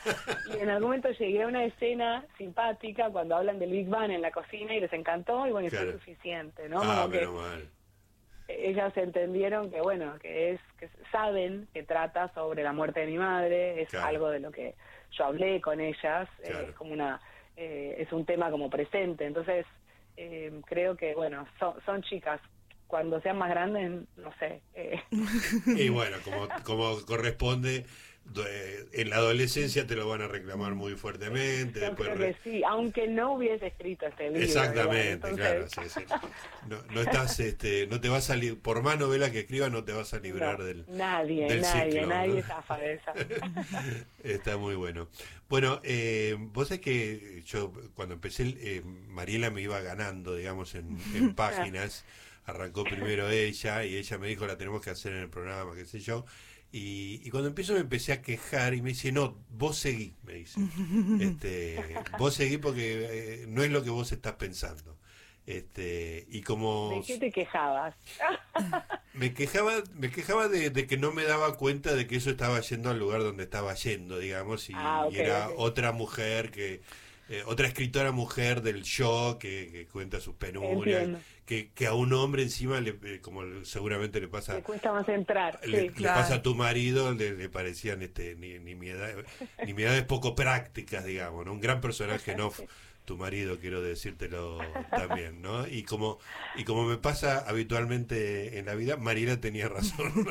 y 0.53 0.57
en 0.61 0.69
algún 0.69 0.89
momento 0.89 1.09
llegué 1.11 1.43
a 1.43 1.47
una 1.47 1.63
escena 1.63 2.25
simpática 2.37 3.09
cuando 3.09 3.37
hablan 3.37 3.57
del 3.57 3.71
Big 3.71 3.87
Bang 3.87 4.11
en 4.11 4.21
la 4.21 4.31
cocina 4.31 4.75
y 4.75 4.81
les 4.81 4.91
encantó 4.91 5.47
y 5.47 5.51
bueno, 5.51 5.67
y 5.67 5.69
fue 5.69 5.79
Claro. 5.79 5.93
suficiente, 5.93 6.67
¿no? 6.67 6.81
ah, 6.83 7.03
Como 7.03 7.09
que 7.11 7.25
mal. 7.27 7.69
Ellas 8.47 8.95
entendieron 8.97 9.71
que 9.71 9.81
bueno 9.81 10.15
que 10.21 10.51
es 10.51 10.59
que 10.79 10.89
saben 11.11 11.67
que 11.73 11.83
trata 11.83 12.31
sobre 12.33 12.63
la 12.63 12.73
muerte 12.73 13.01
de 13.01 13.07
mi 13.07 13.17
madre 13.17 13.81
es 13.81 13.89
Claro. 13.89 14.07
algo 14.07 14.29
de 14.29 14.39
lo 14.39 14.51
que 14.51 14.75
yo 15.11 15.25
hablé 15.25 15.61
con 15.61 15.79
ellas 15.79 16.27
eh, 16.43 16.65
es 16.69 16.75
como 16.75 16.93
una 16.93 17.19
eh, 17.55 17.95
es 17.99 18.11
un 18.11 18.25
tema 18.25 18.49
como 18.49 18.69
presente. 18.69 19.25
Entonces 19.25 19.65
eh, 20.17 20.51
creo 20.65 20.95
que 20.97 21.13
bueno 21.15 21.47
son, 21.59 21.75
son 21.85 22.01
chicas. 22.03 22.41
Cuando 22.87 23.19
sean 23.21 23.37
más 23.39 23.49
grandes 23.49 23.89
no 24.17 24.31
sé 24.39 24.61
eh, 24.75 25.01
Y 25.65 25.89
bueno, 25.89 26.17
como, 26.23 26.47
como 26.63 27.05
corresponde, 27.07 27.85
eh, 28.47 28.85
en 28.93 29.09
la 29.09 29.17
adolescencia 29.17 29.85
te 29.85 29.95
lo 29.95 30.07
van 30.07 30.21
a 30.21 30.27
reclamar 30.27 30.73
muy 30.75 30.95
fuertemente. 30.95 31.79
yo 31.81 31.87
después 31.87 32.09
creo 32.09 32.19
re- 32.19 32.33
que 32.43 32.49
sí 32.49 32.63
aunque 32.63 33.07
no 33.07 33.33
hubiese 33.33 33.67
escrito 33.67 34.05
este 34.07 34.29
libro 34.29 34.41
Exactamente, 34.43 35.27
igual, 35.27 35.35
claro. 35.35 35.67
sí, 35.69 35.81
sí. 35.89 36.01
No, 36.67 36.81
no 36.91 37.01
estás, 37.01 37.39
este, 37.39 37.85
no 37.87 37.99
te 38.01 38.09
vas 38.09 38.29
a 38.29 38.35
por 38.61 38.81
más 38.81 38.97
novela 38.97 39.31
que 39.31 39.41
escribas, 39.41 39.71
no 39.71 39.83
te 39.83 39.91
vas 39.91 40.13
a 40.13 40.19
librar 40.19 40.59
no, 40.59 40.65
del. 40.65 40.85
nadie 40.87 41.47
del 41.47 41.61
nadie 41.61 41.91
ciclo, 41.91 42.07
nadie 42.07 42.33
¿no? 42.35 42.47
zafa 42.47 42.77
de 42.77 42.93
esa 42.93 43.13
Está 44.23 44.57
muy 44.57 44.75
bueno. 44.75 45.09
Bueno, 45.49 45.79
eh, 45.83 46.35
vos 46.39 46.69
sabés 46.69 46.81
que 46.81 47.43
yo 47.45 47.73
cuando 47.93 48.15
empecé, 48.15 48.55
eh, 48.59 48.81
Mariela 49.09 49.49
me 49.51 49.61
iba 49.61 49.79
ganando, 49.81 50.35
digamos, 50.35 50.73
en, 50.75 50.97
en 51.13 51.35
páginas. 51.35 52.05
Arrancó 52.45 52.83
primero 52.83 53.29
ella 53.29 53.85
y 53.85 53.95
ella 53.95 54.17
me 54.17 54.27
dijo, 54.27 54.45
la 54.45 54.57
tenemos 54.57 54.81
que 54.81 54.89
hacer 54.89 55.13
en 55.13 55.19
el 55.19 55.29
programa, 55.29 55.75
qué 55.75 55.85
sé 55.85 55.99
yo. 56.01 56.25
Y, 56.75 57.21
y 57.23 57.29
cuando 57.29 57.49
empiezo 57.49 57.73
me 57.73 57.81
empecé 57.81 58.13
a 58.13 58.23
quejar 58.23 58.73
y 58.73 58.81
me 58.81 58.89
dice, 58.89 59.11
no, 59.11 59.37
vos 59.51 59.77
seguí, 59.77 60.15
me 60.23 60.33
dice. 60.33 60.59
Este, 61.21 61.95
vos 62.17 62.33
seguí 62.33 62.57
porque 62.57 63.43
eh, 63.43 63.45
no 63.47 63.63
es 63.63 63.69
lo 63.69 63.83
que 63.83 63.91
vos 63.91 64.11
estás 64.11 64.33
pensando. 64.33 64.97
Este, 65.45 66.25
y 66.29 66.41
como 66.41 66.95
¿de 66.95 67.05
qué 67.05 67.19
te 67.19 67.31
quejabas? 67.31 67.95
me 69.13 69.35
quejaba, 69.35 69.83
me 69.93 70.09
quejaba 70.09 70.47
de, 70.47 70.71
de 70.71 70.87
que 70.87 70.97
no 70.97 71.11
me 71.11 71.25
daba 71.25 71.57
cuenta 71.57 71.93
de 71.93 72.07
que 72.07 72.15
eso 72.15 72.31
estaba 72.31 72.59
yendo 72.61 72.89
al 72.89 72.97
lugar 72.97 73.21
donde 73.21 73.43
estaba 73.43 73.75
yendo, 73.75 74.17
digamos, 74.17 74.67
y, 74.71 74.73
Ah, 74.75 75.07
y 75.11 75.17
era 75.17 75.49
otra 75.55 75.91
mujer 75.91 76.49
que, 76.49 76.81
eh, 77.29 77.43
otra 77.45 77.67
escritora 77.67 78.11
mujer 78.11 78.61
del 78.63 78.81
show 78.81 79.37
que, 79.37 79.69
que 79.71 79.85
cuenta 79.85 80.19
sus 80.19 80.35
penurias, 80.35 81.03
Entiendo. 81.03 81.19
Que, 81.45 81.71
que 81.73 81.87
a 81.87 81.93
un 81.93 82.13
hombre 82.13 82.43
encima, 82.43 82.79
le, 82.81 82.97
eh, 83.03 83.19
como 83.21 83.41
seguramente 83.65 84.19
le 84.21 84.27
pasa, 84.27 84.53
Me 84.55 84.61
cuesta 84.63 84.91
más 84.93 85.07
entrar. 85.09 85.59
le, 85.65 85.81
sí. 85.81 85.87
le 85.89 85.93
Claro. 85.93 86.21
pasa 86.21 86.35
a 86.35 86.41
tu 86.41 86.55
marido, 86.55 87.13
le, 87.13 87.31
le 87.35 87.49
parecían 87.49 88.01
este, 88.01 88.35
ni, 88.35 88.59
nimiedades, 88.59 89.25
nimiedades 89.65 90.03
poco 90.03 90.35
prácticas, 90.35 91.05
digamos, 91.05 91.45
¿no? 91.45 91.53
Un 91.53 91.61
gran 91.61 91.81
personaje, 91.81 92.35
¿no? 92.35 92.51
Tu 93.05 93.17
marido, 93.17 93.59
quiero 93.59 93.81
decírtelo 93.81 94.59
también, 94.89 95.41
¿no? 95.41 95.67
Y 95.67 95.83
como, 95.83 96.19
y 96.55 96.63
como 96.63 96.85
me 96.85 96.95
pasa 96.95 97.39
habitualmente 97.45 98.57
en 98.59 98.65
la 98.67 98.75
vida, 98.75 98.95
Mariela 98.95 99.41
tenía 99.41 99.67
razón. 99.67 100.13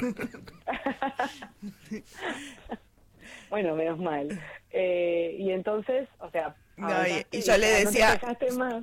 Bueno, 3.51 3.77
menos 3.77 3.99
mal. 3.99 4.41
Eh, 4.71 5.37
y 5.39 5.51
entonces, 5.51 6.09
o 6.19 6.31
sea... 6.31 6.57
No, 6.89 7.07
y- 7.07 7.27
y 7.31 7.41
yo 7.43 7.57
le 7.59 7.85
no 7.85 7.91
te 7.91 7.97
decía-. 7.99 8.21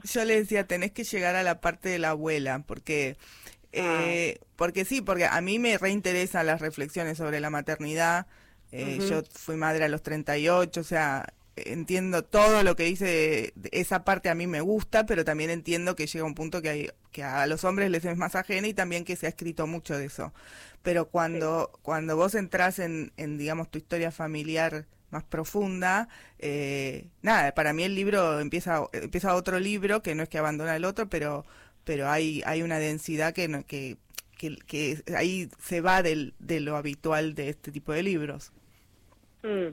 Yo 0.04 0.26
le 0.26 0.36
decía, 0.40 0.68
tenés 0.68 0.92
que 0.92 1.04
llegar 1.04 1.36
a 1.36 1.44
la 1.44 1.60
parte 1.62 1.90
de 1.90 2.00
la 2.00 2.10
abuela, 2.12 2.64
porque, 2.66 3.18
eh, 3.72 4.40
porque 4.56 4.86
sí, 4.86 5.02
porque 5.02 5.26
a 5.26 5.40
mí 5.42 5.60
me 5.60 5.78
reinteresan 5.78 6.46
las 6.46 6.62
reflexiones 6.62 7.18
sobre 7.18 7.40
la 7.40 7.50
maternidad. 7.50 8.28
Eh. 8.72 9.00
Yo 9.10 9.24
fui 9.32 9.56
madre 9.56 9.86
a 9.86 9.90
los 9.90 10.04
38, 10.04 10.80
o 10.82 10.84
sea, 10.84 11.34
entiendo 11.56 12.24
todo 12.24 12.64
lo 12.64 12.76
que 12.76 12.84
dice, 12.84 13.52
de- 13.56 13.70
esa 13.72 14.04
parte 14.06 14.30
a 14.30 14.36
mí 14.36 14.48
me 14.48 14.62
gusta, 14.62 15.06
pero 15.06 15.26
también 15.26 15.50
entiendo 15.50 15.96
que 15.96 16.08
llega 16.08 16.24
un 16.24 16.36
punto 16.36 16.62
que, 16.62 16.70
hay, 16.70 16.90
que 17.12 17.24
a 17.24 17.46
los 17.48 17.64
hombres 17.64 17.90
les 17.92 18.06
es 18.06 18.16
más 18.18 18.36
ajena 18.36 18.68
y 18.68 18.74
también 18.74 19.04
que 19.06 19.16
se 19.16 19.26
ha 19.26 19.30
escrito 19.30 19.68
mucho 19.68 19.98
de 19.98 20.06
eso. 20.06 20.34
Pero 20.84 21.10
cuando, 21.10 21.72
cuando 21.82 22.16
vos 22.16 22.36
entras 22.36 22.80
en, 22.80 23.12
en, 23.18 23.38
digamos, 23.38 23.70
tu 23.70 23.78
historia 23.78 24.12
familiar 24.12 24.86
más 25.12 25.24
profunda, 25.24 26.08
eh, 26.40 27.08
nada, 27.22 27.54
para 27.54 27.74
mí 27.74 27.84
el 27.84 27.96
libro 27.96 28.40
empieza, 28.40 28.84
empieza 28.94 29.36
otro 29.36 29.60
libro, 29.60 30.02
que 30.02 30.16
no 30.16 30.24
es 30.24 30.30
que 30.30 30.38
abandona 30.38 30.76
el 30.76 30.86
otro, 30.86 31.10
pero, 31.10 31.46
pero 31.84 32.10
hay, 32.10 32.42
hay 32.46 32.62
una 32.64 32.80
densidad 32.80 33.34
que, 33.34 33.48
no- 33.48 33.66
que, 33.66 33.98
que, 34.38 34.56
que 34.68 35.04
ahí 35.18 35.50
se 35.60 35.82
va 35.82 36.02
del, 36.04 36.34
de 36.40 36.60
lo 36.62 36.76
habitual 36.78 37.36
de 37.36 37.50
este 37.50 37.72
tipo 37.72 37.92
de 37.94 38.04
libros. 38.04 38.52
Mm, 39.44 39.70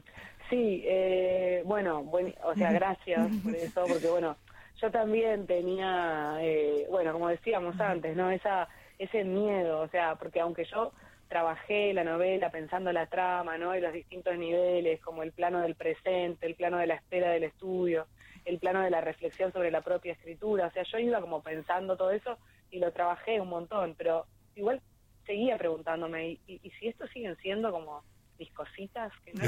sí, 0.50 0.82
eh, 0.86 1.62
bueno, 1.66 2.04
buen- 2.04 2.34
o 2.44 2.54
sea, 2.56 2.72
gracias 2.72 3.32
por 3.42 3.54
eso, 3.54 3.88
porque 3.88 4.08
bueno, 4.08 4.36
yo 4.80 4.90
también 4.90 5.46
tenía, 5.46 6.36
eh, 6.40 6.86
bueno, 6.90 7.12
como 7.12 7.28
decíamos 7.28 7.78
antes, 7.80 8.16
¿no? 8.16 8.30
Esa, 8.30 8.68
ese 8.98 9.24
miedo, 9.24 9.80
o 9.80 9.88
sea, 9.88 10.14
porque 10.16 10.40
aunque 10.40 10.64
yo 10.66 10.92
trabajé 11.28 11.92
la 11.92 12.04
novela 12.04 12.50
pensando 12.50 12.92
la 12.92 13.06
trama, 13.06 13.58
¿no? 13.58 13.76
Y 13.76 13.80
los 13.80 13.92
distintos 13.92 14.36
niveles, 14.38 15.00
como 15.00 15.22
el 15.22 15.32
plano 15.32 15.60
del 15.60 15.74
presente, 15.74 16.46
el 16.46 16.54
plano 16.54 16.78
de 16.78 16.86
la 16.86 16.94
espera 16.94 17.30
del 17.30 17.44
estudio, 17.44 18.06
el 18.44 18.58
plano 18.58 18.82
de 18.82 18.90
la 18.90 19.00
reflexión 19.00 19.52
sobre 19.52 19.70
la 19.70 19.80
propia 19.80 20.12
escritura, 20.12 20.66
o 20.68 20.70
sea, 20.70 20.84
yo 20.84 20.98
iba 20.98 21.20
como 21.20 21.42
pensando 21.42 21.96
todo 21.96 22.10
eso 22.12 22.38
y 22.70 22.78
lo 22.78 22.92
trabajé 22.92 23.40
un 23.40 23.48
montón, 23.48 23.94
pero 23.98 24.26
igual 24.54 24.80
seguía 25.26 25.58
preguntándome, 25.58 26.28
¿y, 26.30 26.40
y, 26.46 26.60
y 26.62 26.70
si 26.72 26.86
esto 26.88 27.06
siguen 27.08 27.36
siendo 27.38 27.72
como 27.72 28.04
mis 28.38 28.52
cositas 28.52 29.12
que 29.24 29.32
no 29.32 29.44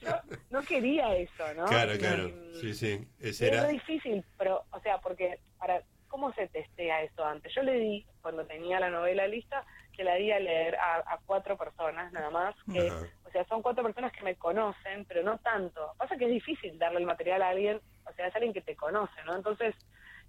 yo 0.00 0.10
no 0.50 0.62
quería 0.62 1.16
eso, 1.16 1.54
¿no? 1.56 1.64
claro, 1.66 1.94
Y- 1.94 1.98
claro. 1.98 2.28
Sí, 2.60 2.74
sí. 2.74 3.06
Ese 3.18 3.48
era 3.48 3.58
era. 3.60 3.68
difícil, 3.68 4.24
pero, 4.38 4.62
o 4.70 4.80
sea, 4.80 4.98
porque 4.98 5.40
para 5.58 5.82
¿cómo 6.08 6.32
se 6.34 6.48
testea 6.48 7.02
esto 7.02 7.24
antes? 7.24 7.52
Yo 7.54 7.62
le 7.62 7.72
di, 7.78 8.06
cuando 8.22 8.46
tenía 8.46 8.78
la 8.80 8.90
novela 8.90 9.26
lista, 9.26 9.64
que 9.96 10.04
la 10.04 10.14
di 10.16 10.30
a 10.30 10.38
leer 10.38 10.76
a, 10.76 10.96
a 11.06 11.18
cuatro 11.24 11.56
personas 11.56 12.12
nada 12.12 12.30
más, 12.30 12.54
que, 12.72 12.88
Ajá. 12.88 13.06
o 13.24 13.30
sea, 13.30 13.44
son 13.46 13.62
cuatro 13.62 13.82
personas 13.82 14.12
que 14.12 14.22
me 14.22 14.36
conocen, 14.36 15.04
pero 15.06 15.22
no 15.22 15.38
tanto. 15.38 15.92
Pasa 15.98 16.16
que 16.16 16.26
es 16.26 16.30
difícil 16.30 16.78
darle 16.78 16.98
el 17.00 17.06
material 17.06 17.42
a 17.42 17.48
alguien, 17.48 17.80
o 18.04 18.12
sea, 18.12 18.26
es 18.26 18.34
alguien 18.34 18.52
que 18.52 18.60
te 18.60 18.76
conoce, 18.76 19.22
¿no? 19.24 19.34
Entonces, 19.34 19.74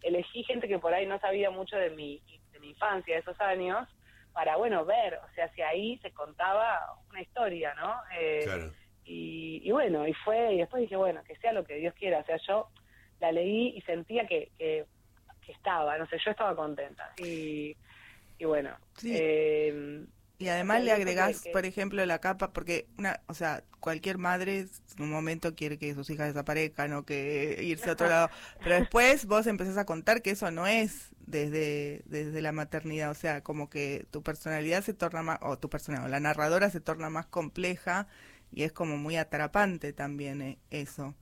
elegí 0.02 0.44
gente 0.44 0.68
que 0.68 0.80
por 0.80 0.94
ahí 0.94 1.06
no 1.06 1.20
sabía 1.20 1.50
mucho 1.50 1.76
de 1.78 1.90
mi, 1.92 2.22
de 2.52 2.60
mi 2.60 2.70
infancia, 2.70 3.16
de 3.16 3.22
esos 3.22 3.40
años, 3.42 3.88
para, 4.34 4.56
bueno, 4.56 4.86
ver, 4.86 5.16
o 5.16 5.34
sea, 5.34 5.50
si 5.54 5.62
ahí 5.62 5.98
se 6.00 6.12
contaba 6.12 6.80
una 7.10 7.22
historia, 7.22 7.74
¿no? 7.74 8.00
Eh, 8.20 8.42
Claro. 8.46 8.72
y, 9.04 9.62
y 9.64 9.72
bueno, 9.72 10.08
y 10.08 10.14
fue, 10.14 10.54
y 10.54 10.58
después 10.60 10.82
dije, 10.82 10.96
bueno, 10.96 11.24
que 11.24 11.36
sea 11.38 11.52
lo 11.54 11.64
que 11.66 11.76
Dios 11.76 11.94
quiera. 11.96 12.20
O 12.20 12.24
sea, 12.24 12.38
yo 12.48 12.68
la 13.20 13.32
leí 13.32 13.70
y 13.76 13.82
sentía 13.82 14.28
que, 14.28 14.52
que, 14.58 14.86
que 15.44 15.52
estaba, 15.54 15.98
no 15.98 16.06
sé, 16.08 16.18
yo 16.24 16.30
estaba 16.32 16.56
contenta. 16.56 17.14
Y, 17.18 17.76
y 18.38 18.46
bueno, 18.46 18.72
Sí. 18.98 19.12
eh, 19.14 20.06
Y 20.40 20.50
además 20.50 20.84
le 20.84 20.92
agregás, 20.92 21.42
que- 21.42 21.52
por 21.52 21.66
ejemplo, 21.66 22.06
la 22.06 22.20
capa, 22.20 22.54
porque 22.54 22.88
una, 23.00 23.22
o 23.28 23.34
sea, 23.34 23.64
cualquier 23.80 24.20
madre 24.20 24.60
en 24.98 25.04
un 25.04 25.10
momento 25.10 25.56
quiere 25.56 25.80
que 25.80 25.96
sus 25.96 26.10
hijas 26.12 26.28
desaparezcan 26.28 26.94
o 26.94 27.06
que 27.06 27.60
irse 27.64 27.90
a 27.90 27.94
otro 27.94 28.08
lado, 28.08 28.30
pero 28.62 28.76
después 28.76 29.26
vos 29.26 29.48
empezás 29.48 29.78
a 29.78 29.86
contar 29.86 30.22
que 30.22 30.32
eso 30.32 30.52
no 30.52 30.68
es 30.68 31.10
desde, 31.26 32.04
desde 32.06 32.42
la 32.42 32.52
maternidad, 32.52 33.10
o 33.10 33.16
sea, 33.16 33.42
como 33.42 33.68
que 33.70 34.06
tu 34.12 34.22
personalidad 34.22 34.84
se 34.84 34.94
torna 34.94 35.24
más, 35.24 35.40
o 35.42 35.58
tu 35.58 35.70
personalidad, 35.70 36.08
o 36.08 36.12
la 36.12 36.20
narradora 36.20 36.70
se 36.70 36.82
torna 36.82 37.10
más 37.10 37.26
compleja 37.26 38.08
y 38.52 38.62
es 38.64 38.72
como 38.72 38.98
muy 38.98 39.18
atrapante 39.18 39.92
también 39.92 40.42
eh, 40.44 40.60
eso. 40.70 41.16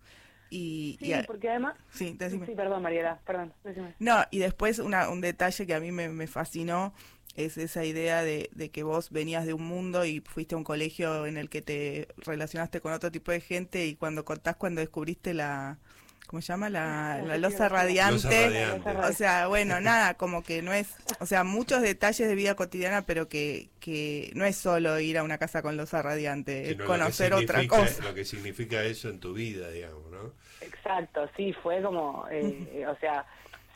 Y, 0.50 0.98
sí, 1.00 1.08
y 1.08 1.14
a- 1.14 1.24
porque 1.24 1.50
además... 1.50 1.76
sí, 1.92 2.16
decime. 2.18 2.46
Sí, 2.46 2.54
perdón, 2.56 2.84
Mariela, 2.84 3.20
perdón. 3.26 3.54
decime. 3.64 3.94
No, 4.00 4.24
y 4.32 4.40
después 4.40 4.80
una, 4.80 5.10
un 5.10 5.22
detalle 5.22 5.66
que 5.66 5.74
a 5.74 5.80
mí 5.80 5.92
me, 5.92 6.10
me 6.10 6.28
fascinó 6.28 6.94
es 7.36 7.58
esa 7.58 7.84
idea 7.84 8.24
de, 8.24 8.50
de 8.54 8.70
que 8.70 8.84
vos 8.84 9.10
venías 9.10 9.46
de 9.46 9.54
un 9.54 9.64
mundo 9.66 10.06
y 10.06 10.22
fuiste 10.22 10.56
a 10.56 10.58
un 10.58 10.64
colegio 10.64 11.26
en 11.26 11.36
el 11.38 11.50
que 11.50 11.62
te 11.62 12.08
relacionaste 12.18 12.80
con 12.80 12.94
otro 12.94 13.12
tipo 13.12 13.32
de 13.32 13.42
gente 13.42 13.86
y 13.88 13.96
cuando 13.96 14.24
contás 14.24 14.56
cuando 14.56 14.80
descubriste 14.80 15.34
la, 15.34 15.78
¿cómo 16.28 16.42
se 16.42 16.54
llama? 16.54 16.70
La, 16.70 17.22
la 17.24 17.38
losa 17.38 17.70
radiante. 17.70 18.68
O 19.04 19.14
sea, 19.14 19.48
bueno, 19.48 19.80
nada, 19.80 20.16
como 20.16 20.44
que 20.44 20.62
no 20.62 20.74
es, 20.74 20.96
o 21.20 21.26
sea, 21.26 21.44
muchos 21.44 21.82
detalles 21.82 22.28
de 22.28 22.36
vida 22.36 22.56
cotidiana, 22.56 23.06
pero 23.06 23.28
que, 23.28 23.70
que 23.80 24.32
no 24.36 24.46
es 24.46 24.56
solo 24.56 25.00
ir 25.00 25.18
a 25.18 25.24
una 25.24 25.38
casa 25.38 25.62
con 25.62 25.78
losa 25.78 26.02
radiante, 26.02 26.72
es 26.72 26.78
conocer 26.78 27.34
otra 27.34 27.68
cosa. 27.68 28.04
Lo 28.04 28.14
que 28.14 28.26
significa 28.26 28.84
eso 28.84 29.10
en 29.10 29.20
tu 29.20 29.34
vida, 29.34 29.70
digamos, 29.70 30.12
¿no? 30.12 30.34
Exacto, 30.62 31.30
sí, 31.36 31.54
fue 31.62 31.82
como, 31.82 32.26
eh, 32.32 32.86
o 32.88 32.96
sea, 32.98 33.26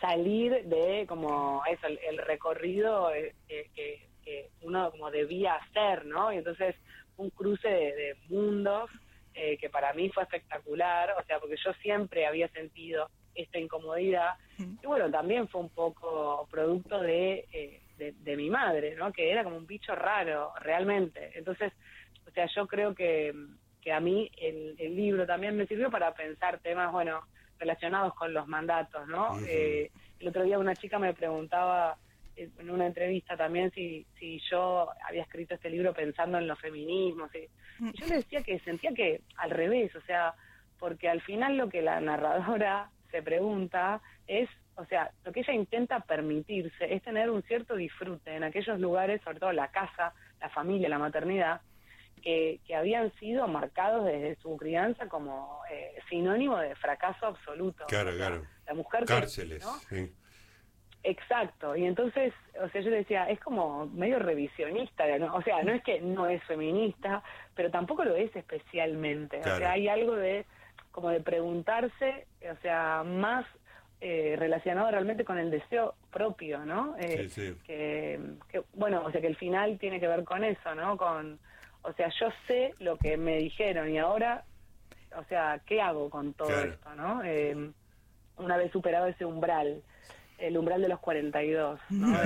salir 0.02 0.64
de 0.66 1.06
como 1.08 1.62
eso, 1.70 1.88
el, 1.88 2.18
recorrido 2.20 3.14
eh, 3.14 3.36
que, 3.48 4.08
uno 4.62 4.92
como 4.92 5.10
debía 5.10 5.56
hacer, 5.56 6.06
¿no? 6.06 6.32
Y 6.32 6.38
entonces 6.38 6.76
un 7.18 7.32
cruce 7.32 7.68
de 7.68 8.16
mundos 8.30 8.92
eh, 9.42 9.58
que 9.58 9.70
para 9.70 9.94
mí 9.94 10.10
fue 10.10 10.24
espectacular, 10.24 11.16
o 11.18 11.24
sea, 11.24 11.40
porque 11.40 11.56
yo 11.64 11.72
siempre 11.82 12.26
había 12.26 12.50
sentido 12.50 13.10
esta 13.34 13.58
incomodidad, 13.58 14.34
y 14.58 14.86
bueno, 14.86 15.10
también 15.10 15.48
fue 15.48 15.62
un 15.62 15.70
poco 15.70 16.46
producto 16.52 17.00
de, 17.00 17.48
eh, 17.54 17.82
de, 17.98 18.36
mi 18.36 18.50
madre, 18.50 18.96
¿no? 18.96 19.14
Que 19.14 19.32
era 19.32 19.46
como 19.46 19.56
un 19.56 19.66
bicho 19.66 19.96
raro, 19.96 20.52
realmente. 20.60 21.32
Entonces, 21.36 21.72
o 22.28 22.32
sea, 22.32 22.48
yo 22.54 22.68
creo 22.68 22.94
que, 22.94 23.34
que 23.82 23.94
a 23.94 24.02
mí 24.02 24.30
el, 24.42 24.76
el 24.78 24.94
libro 24.94 25.26
también 25.26 25.56
me 25.56 25.68
sirvió 25.68 25.90
para 25.90 26.14
pensar 26.14 26.60
temas, 26.60 26.92
bueno, 26.92 27.22
relacionados 27.60 28.14
con 28.16 28.34
los 28.34 28.46
mandatos, 28.46 29.08
¿no? 29.08 29.40
eh, 29.48 29.90
el 30.20 30.28
otro 30.28 30.44
día 30.44 30.60
una 30.60 30.76
chica 30.76 31.00
me 31.00 31.14
preguntaba 31.14 31.98
en 32.44 32.70
una 32.70 32.88
entrevista 32.88 33.36
también 33.36 33.72
si, 33.72 34.06
si 34.18 34.40
yo 34.50 34.90
había 35.08 35.24
escrito 35.24 35.56
este 35.56 35.70
libro 35.70 35.94
pensando 35.94 36.38
en 36.38 36.48
los 36.48 36.60
feminismos. 36.60 37.30
Y, 37.36 37.48
yo 37.94 38.08
le 38.08 38.18
decía 38.18 38.44
que 38.44 38.60
sentía 38.60 38.94
que 38.94 39.22
al 39.38 39.52
revés, 39.52 39.96
o 39.96 40.02
sea, 40.02 40.34
porque 40.78 41.10
al 41.10 41.22
final 41.22 41.58
lo 41.58 41.70
que 41.70 41.82
la 41.82 42.00
narradora 42.00 42.90
se 43.12 43.22
pregunta 43.22 44.02
es, 44.28 44.50
o 44.76 44.86
sea, 44.86 45.12
lo 45.26 45.32
que 45.32 45.42
ella 45.42 45.54
intenta 45.54 46.00
permitirse 46.02 46.94
es 46.94 47.02
tener 47.04 47.30
un 47.30 47.44
cierto 47.44 47.76
disfrute 47.76 48.36
en 48.36 48.44
aquellos 48.44 48.80
lugares, 48.80 49.22
sobre 49.24 49.40
todo 49.40 49.52
la 49.52 49.70
casa, 49.72 50.14
la 50.40 50.50
familia, 50.50 50.90
la 50.90 51.00
maternidad, 51.00 51.62
que, 52.22 52.60
que 52.68 52.76
habían 52.76 53.14
sido 53.14 53.48
marcados 53.48 54.06
desde 54.06 54.36
su 54.42 54.56
crianza 54.58 55.08
como 55.08 55.62
eh, 55.72 55.96
sinónimo 56.10 56.58
de 56.58 56.76
fracaso 56.76 57.28
absoluto. 57.28 57.86
Claro, 57.88 58.12
claro. 58.16 58.46
La 58.68 58.74
mujer 58.74 59.06
Cárceles, 59.06 59.66
sí 59.90 60.14
Exacto, 61.04 61.78
y 61.78 61.86
entonces, 61.86 62.34
o 62.62 62.68
sea, 62.70 62.82
yo 62.82 62.92
decía, 62.92 63.30
es 63.30 63.40
como 63.40 63.86
medio 63.88 64.20
revisionista, 64.20 65.06
¿no? 65.18 65.34
o 65.34 65.42
sea, 65.42 65.64
no 65.64 65.72
es 65.72 65.82
que 65.82 66.02
no 66.02 66.28
es 66.28 66.44
feminista, 66.44 67.24
pero 67.56 67.72
tampoco 67.72 68.04
lo 68.04 68.16
es 68.16 68.36
especialmente, 68.36 69.40
o 69.40 69.58
sea, 69.58 69.72
hay 69.72 69.88
algo 69.88 70.16
de, 70.16 70.46
como 70.92 71.10
de 71.10 71.22
preguntarse, 71.22 72.28
o 72.42 72.62
sea, 72.62 73.04
más 73.06 73.46
eh, 74.02 74.36
relacionado 74.38 74.92
realmente 74.92 75.24
con 75.24 75.38
el 75.38 75.52
deseo 75.52 75.96
propio, 76.12 76.66
¿no? 76.66 76.96
Eh, 77.00 77.30
sí, 77.30 77.56
Que, 77.66 78.20
bueno, 78.74 79.04
o 79.06 79.12
sea, 79.12 79.22
que 79.22 79.28
el 79.28 79.38
final 79.38 79.78
tiene 79.80 80.02
que 80.02 80.08
ver 80.08 80.26
con 80.26 80.44
eso, 80.44 80.76
¿no? 80.76 80.98
Con, 80.98 81.40
o 81.82 81.94
sea, 81.94 82.10
yo 82.20 82.28
sé 82.46 82.74
lo 82.80 82.98
que 82.98 83.16
me 83.16 83.38
dijeron 83.38 83.90
y 83.90 83.98
ahora, 83.98 84.44
o 85.18 85.24
sea, 85.26 85.62
¿qué 85.66 85.82
hago 85.82 86.10
con 86.10 86.34
todo 86.34 86.50
esto, 86.50 86.96
no? 86.96 87.24
Eh, 87.24 87.72
una 88.38 88.58
vez 88.58 88.72
superado 88.72 89.08
ese 89.08 89.26
umbral 89.26 89.82
el 90.40 90.58
umbral 90.58 90.82
de 90.82 90.88
los 90.88 91.00
42, 91.00 91.80
¿no? 91.90 92.24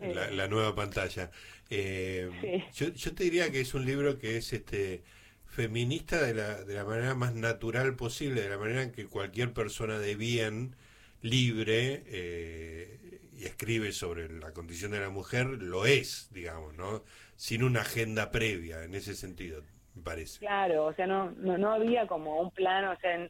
Eh, 0.00 0.30
la, 0.32 0.46
nueva 0.46 0.74
pantalla. 0.74 1.30
Eh, 1.70 2.64
yo, 2.72 2.88
yo 2.88 3.14
te 3.14 3.24
diría 3.24 3.50
que 3.50 3.60
es 3.60 3.74
un 3.74 3.84
libro 3.84 4.18
que 4.18 4.36
es 4.36 4.52
este 4.52 5.02
feminista 5.44 6.22
de 6.22 6.34
la, 6.34 6.62
de 6.62 6.74
la 6.74 6.84
manera 6.84 7.14
más 7.14 7.34
natural 7.34 7.96
posible, 7.96 8.42
de 8.42 8.48
la 8.48 8.58
manera 8.58 8.82
en 8.82 8.92
que 8.92 9.06
cualquier 9.06 9.52
persona 9.52 9.98
de 9.98 10.14
bien, 10.14 10.76
libre, 11.20 12.04
eh, 12.06 13.20
y 13.36 13.44
escribe 13.44 13.90
sobre 13.92 14.28
la 14.28 14.52
condición 14.52 14.92
de 14.92 15.00
la 15.00 15.10
mujer, 15.10 15.46
lo 15.46 15.84
es, 15.84 16.28
digamos, 16.32 16.74
¿no? 16.74 17.02
Sin 17.34 17.64
una 17.64 17.80
agenda 17.80 18.30
previa, 18.30 18.84
en 18.84 18.94
ese 18.94 19.14
sentido, 19.14 19.62
me 19.94 20.02
parece. 20.02 20.38
Claro, 20.38 20.86
o 20.86 20.94
sea, 20.94 21.06
no, 21.06 21.32
no, 21.32 21.58
no 21.58 21.72
había 21.72 22.06
como 22.06 22.40
un 22.40 22.50
plano, 22.52 22.92
o 22.92 22.96
sea, 23.00 23.28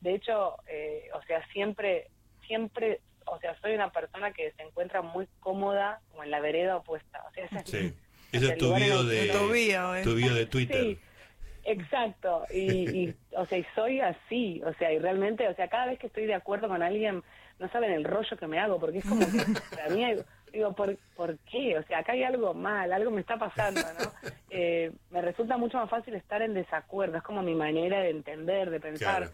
de 0.00 0.14
hecho, 0.14 0.54
o 0.54 1.22
sea, 1.26 1.46
siempre 1.52 2.08
siempre, 2.48 3.00
o 3.26 3.38
sea, 3.38 3.56
soy 3.60 3.74
una 3.74 3.92
persona 3.92 4.32
que 4.32 4.50
se 4.56 4.62
encuentra 4.62 5.02
muy 5.02 5.28
cómoda 5.38 6.00
como 6.10 6.24
en 6.24 6.32
la 6.32 6.40
vereda 6.40 6.76
opuesta. 6.76 7.22
O 7.30 7.32
sea, 7.32 7.64
sí. 7.64 7.94
Ese 8.32 8.52
es 8.52 8.58
tu 8.58 8.74
bio 8.74 9.04
de, 9.04 9.28
tu 9.28 9.48
bio, 10.14 10.34
de 10.34 10.46
Twitter. 10.46 10.82
Sí, 10.82 10.98
exacto. 11.64 12.44
Y, 12.52 13.14
o 13.32 13.46
sea, 13.46 13.58
y 13.58 13.66
soy 13.74 14.00
así. 14.00 14.60
O 14.64 14.74
sea, 14.74 14.92
y 14.92 14.98
realmente, 14.98 15.48
o 15.48 15.54
sea, 15.54 15.68
cada 15.68 15.86
vez 15.86 15.98
que 15.98 16.08
estoy 16.08 16.26
de 16.26 16.34
acuerdo 16.34 16.68
con 16.68 16.82
alguien, 16.82 17.22
no 17.58 17.68
saben 17.70 17.92
el 17.92 18.04
rollo 18.04 18.36
que 18.36 18.46
me 18.46 18.58
hago, 18.58 18.78
porque 18.78 18.98
es 18.98 19.04
como 19.06 19.20
que 19.20 19.26
para 19.74 19.88
mí, 19.88 20.04
digo, 20.52 20.74
¿por, 20.74 20.96
¿por 21.16 21.38
qué? 21.50 21.78
O 21.78 21.82
sea, 21.84 22.00
acá 22.00 22.12
hay 22.12 22.22
algo 22.22 22.52
mal, 22.52 22.92
algo 22.92 23.10
me 23.10 23.20
está 23.20 23.38
pasando, 23.38 23.80
¿no? 23.80 24.30
Eh, 24.50 24.92
me 25.10 25.22
resulta 25.22 25.56
mucho 25.56 25.78
más 25.78 25.88
fácil 25.88 26.14
estar 26.14 26.42
en 26.42 26.54
desacuerdo, 26.54 27.16
es 27.18 27.22
como 27.22 27.42
mi 27.42 27.54
manera 27.54 28.00
de 28.00 28.10
entender, 28.10 28.70
de 28.70 28.80
pensar. 28.80 29.30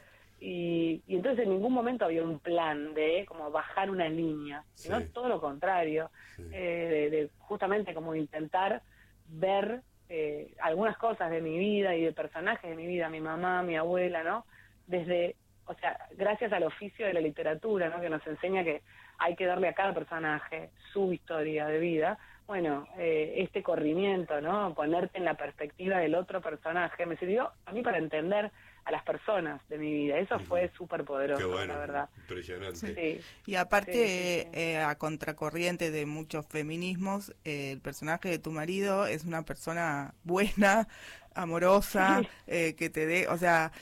Y, 0.47 1.03
entonces 1.09 1.47
en 1.47 1.53
ningún 1.55 1.73
momento 1.73 2.05
había 2.05 2.23
un 2.23 2.39
plan 2.39 2.93
de 2.93 3.25
como 3.27 3.51
bajar 3.51 3.89
una 3.89 4.11
línea, 4.11 4.63
sino 4.75 5.01
todo 5.07 5.27
lo 5.27 5.41
contrario, 5.41 6.11
eh, 6.53 7.09
de, 7.11 7.31
justamente 7.39 7.95
como 7.95 8.15
intentar 8.15 8.83
ver 9.27 9.81
eh, 10.11 10.53
algunas 10.61 10.99
cosas 10.99 11.31
de 11.31 11.41
mi 11.41 11.59
vida 11.59 11.97
y 11.97 12.03
de 12.03 12.13
personajes 12.13 12.69
de 12.69 12.77
mi 12.77 12.87
vida, 12.87 13.09
mi 13.09 13.23
mamá, 13.23 13.63
mi 13.63 13.75
abuela, 13.79 14.23
¿no? 14.23 14.45
Desde, 14.87 15.37
o 15.65 15.73
sea, 15.77 15.97
gracias 16.15 16.53
al 16.53 16.65
oficio 16.65 17.07
de 17.07 17.15
la 17.15 17.23
literatura, 17.23 17.89
¿no? 17.89 18.03
Que 18.03 18.11
nos 18.11 18.27
enseña 18.27 18.65
que 18.65 18.83
hay 19.17 19.37
que 19.37 19.47
darle 19.47 19.69
a 19.69 19.73
cada 19.73 19.95
personaje 19.95 20.69
su 20.93 21.11
historia 21.15 21.69
de 21.69 21.79
vida. 21.79 22.19
Bueno, 22.47 22.87
eh, 22.99 23.37
este 23.39 23.63
corrimiento, 23.63 24.43
¿no? 24.43 24.75
Ponerte 24.75 25.17
en 25.17 25.25
la 25.25 25.39
perspectiva 25.39 26.01
del 26.01 26.15
otro 26.15 26.43
personaje 26.43 27.07
me 27.07 27.17
sirvió 27.17 27.51
a 27.65 27.73
mí 27.73 27.81
para 27.81 27.97
entender 27.97 28.51
a 28.85 28.91
las 28.91 29.03
personas 29.03 29.61
de 29.69 29.79
mi 29.79 29.93
vida. 29.93 30.19
Eso 30.19 30.39
fue 30.41 30.71
súper 30.77 31.05
poderoso, 31.05 31.65
la 31.65 31.79
verdad. 31.79 32.09
Impresionante. 32.19 33.23
Y 33.47 33.55
aparte, 33.55 34.49
eh, 34.53 34.79
a 34.79 34.95
contracorriente 34.97 35.91
de 35.91 36.07
muchos 36.07 36.47
feminismos, 36.47 37.35
eh, 37.45 37.73
el 37.73 37.81
personaje 37.81 38.29
de 38.29 38.39
tu 38.39 38.51
marido 38.51 39.07
es 39.07 39.25
una 39.25 39.43
persona 39.43 40.15
buena, 40.25 40.89
amorosa, 41.35 42.23
eh, 42.47 42.75
que 42.77 42.91
te 42.91 43.07
dé, 43.07 43.27
o 43.29 43.37
sea, 43.39 43.73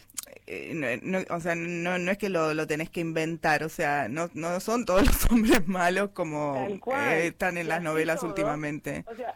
no, 1.03 1.19
o 1.29 1.41
sea, 1.41 1.55
no, 1.55 1.99
no 1.99 2.11
es 2.11 2.17
que 2.17 2.31
lo, 2.31 2.55
lo 2.55 2.67
tenés 2.67 2.89
que 2.89 3.01
inventar, 3.01 3.63
o 3.65 3.69
sea, 3.69 4.09
no, 4.09 4.31
no 4.35 4.59
son 4.61 4.87
todos 4.87 5.05
los 5.05 5.27
hombres 5.31 5.67
malos 5.67 6.11
como 6.11 6.69
están 7.11 7.59
en 7.59 7.69
las 7.69 7.83
novelas 7.83 8.23
últimamente. 8.23 9.05
O 9.07 9.15
sea, 9.15 9.35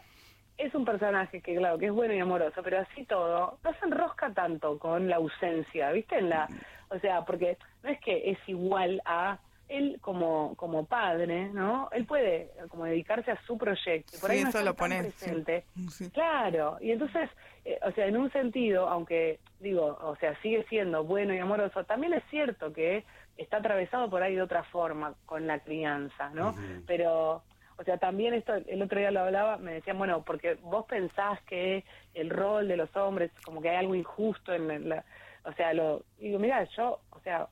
es 0.59 0.75
un 0.75 0.85
personaje 0.85 1.41
que, 1.41 1.57
claro, 1.57 1.79
que 1.79 1.87
es 1.87 1.93
bueno 1.93 2.15
y 2.15 2.19
amoroso, 2.19 2.63
pero 2.63 2.81
así 2.81 3.05
todo, 3.05 3.59
no 3.63 3.75
se 3.75 3.85
enrosca 3.85 4.33
tanto 4.33 4.79
con 4.79 5.09
la 5.09 5.17
ausencia, 5.17 5.91
¿viste? 5.93 6.19
En 6.19 6.31
la, 6.31 6.49
o 6.89 6.99
sea, 6.99 7.25
porque 7.25 7.59
no 7.83 7.91
es 7.91 8.01
que 8.01 8.31
es 8.31 8.39
igual 8.47 9.03
a 9.05 9.39
él 9.69 9.99
como 10.01 10.55
como 10.55 10.87
padre, 10.87 11.49
¿no? 11.49 11.89
Él 11.93 12.07
puede 12.07 12.51
como 12.69 12.85
dedicarse 12.85 13.33
a 13.33 13.43
su 13.47 13.59
proyecto, 13.59 14.19
por 14.21 14.31
ahí 14.31 14.43
no 14.43 14.51
eso 14.51 14.63
lo 14.63 14.75
pone 14.75 15.01
presente. 15.03 15.65
Claro, 16.13 16.79
y 16.81 16.93
entonces, 16.93 17.29
eh, 17.65 17.79
o 17.83 17.91
sea, 17.93 18.07
en 18.07 18.17
un 18.17 18.31
sentido, 18.33 18.89
aunque 18.89 19.41
digo, 19.59 19.99
o 20.01 20.17
sea, 20.17 20.41
sigue 20.41 20.65
siendo 20.69 21.05
bueno 21.05 21.35
y 21.35 21.39
amoroso, 21.39 21.85
también 21.85 22.15
es 22.15 22.23
cierto 22.31 22.73
que 22.73 23.05
está 23.37 23.59
atravesado 23.59 24.09
por 24.09 24.23
ahí 24.23 24.37
de 24.37 24.43
otra 24.43 24.63
forma 24.65 25.15
con 25.27 25.47
la 25.47 25.59
crianza, 25.59 26.31
¿no? 26.31 26.55
Pero 26.87 27.43
o 27.79 27.85
sea, 27.85 27.99
también 27.99 28.35
esto, 28.35 28.55
el 28.55 28.83
otro 28.83 28.99
día 28.99 29.11
lo 29.11 29.21
hablaba, 29.21 29.59
me 29.59 29.75
decían, 29.75 29.99
bueno, 29.99 30.23
porque 30.25 30.55
vos 30.63 30.87
pensás 30.87 31.41
que 31.43 31.85
el 32.15 32.31
rol 32.31 32.69
de 32.69 32.77
los 32.77 32.95
hombres, 32.97 33.31
como 33.45 33.61
que 33.61 33.71
hay 33.71 33.77
algo 33.77 33.95
injusto 33.95 34.55
en 34.55 34.89
la, 34.89 35.05
o 35.45 35.53
sea, 35.53 35.75
lo, 35.75 36.03
digo, 36.19 36.39
mira, 36.39 36.65
yo, 36.77 37.01
o 37.11 37.21
sea, 37.21 37.49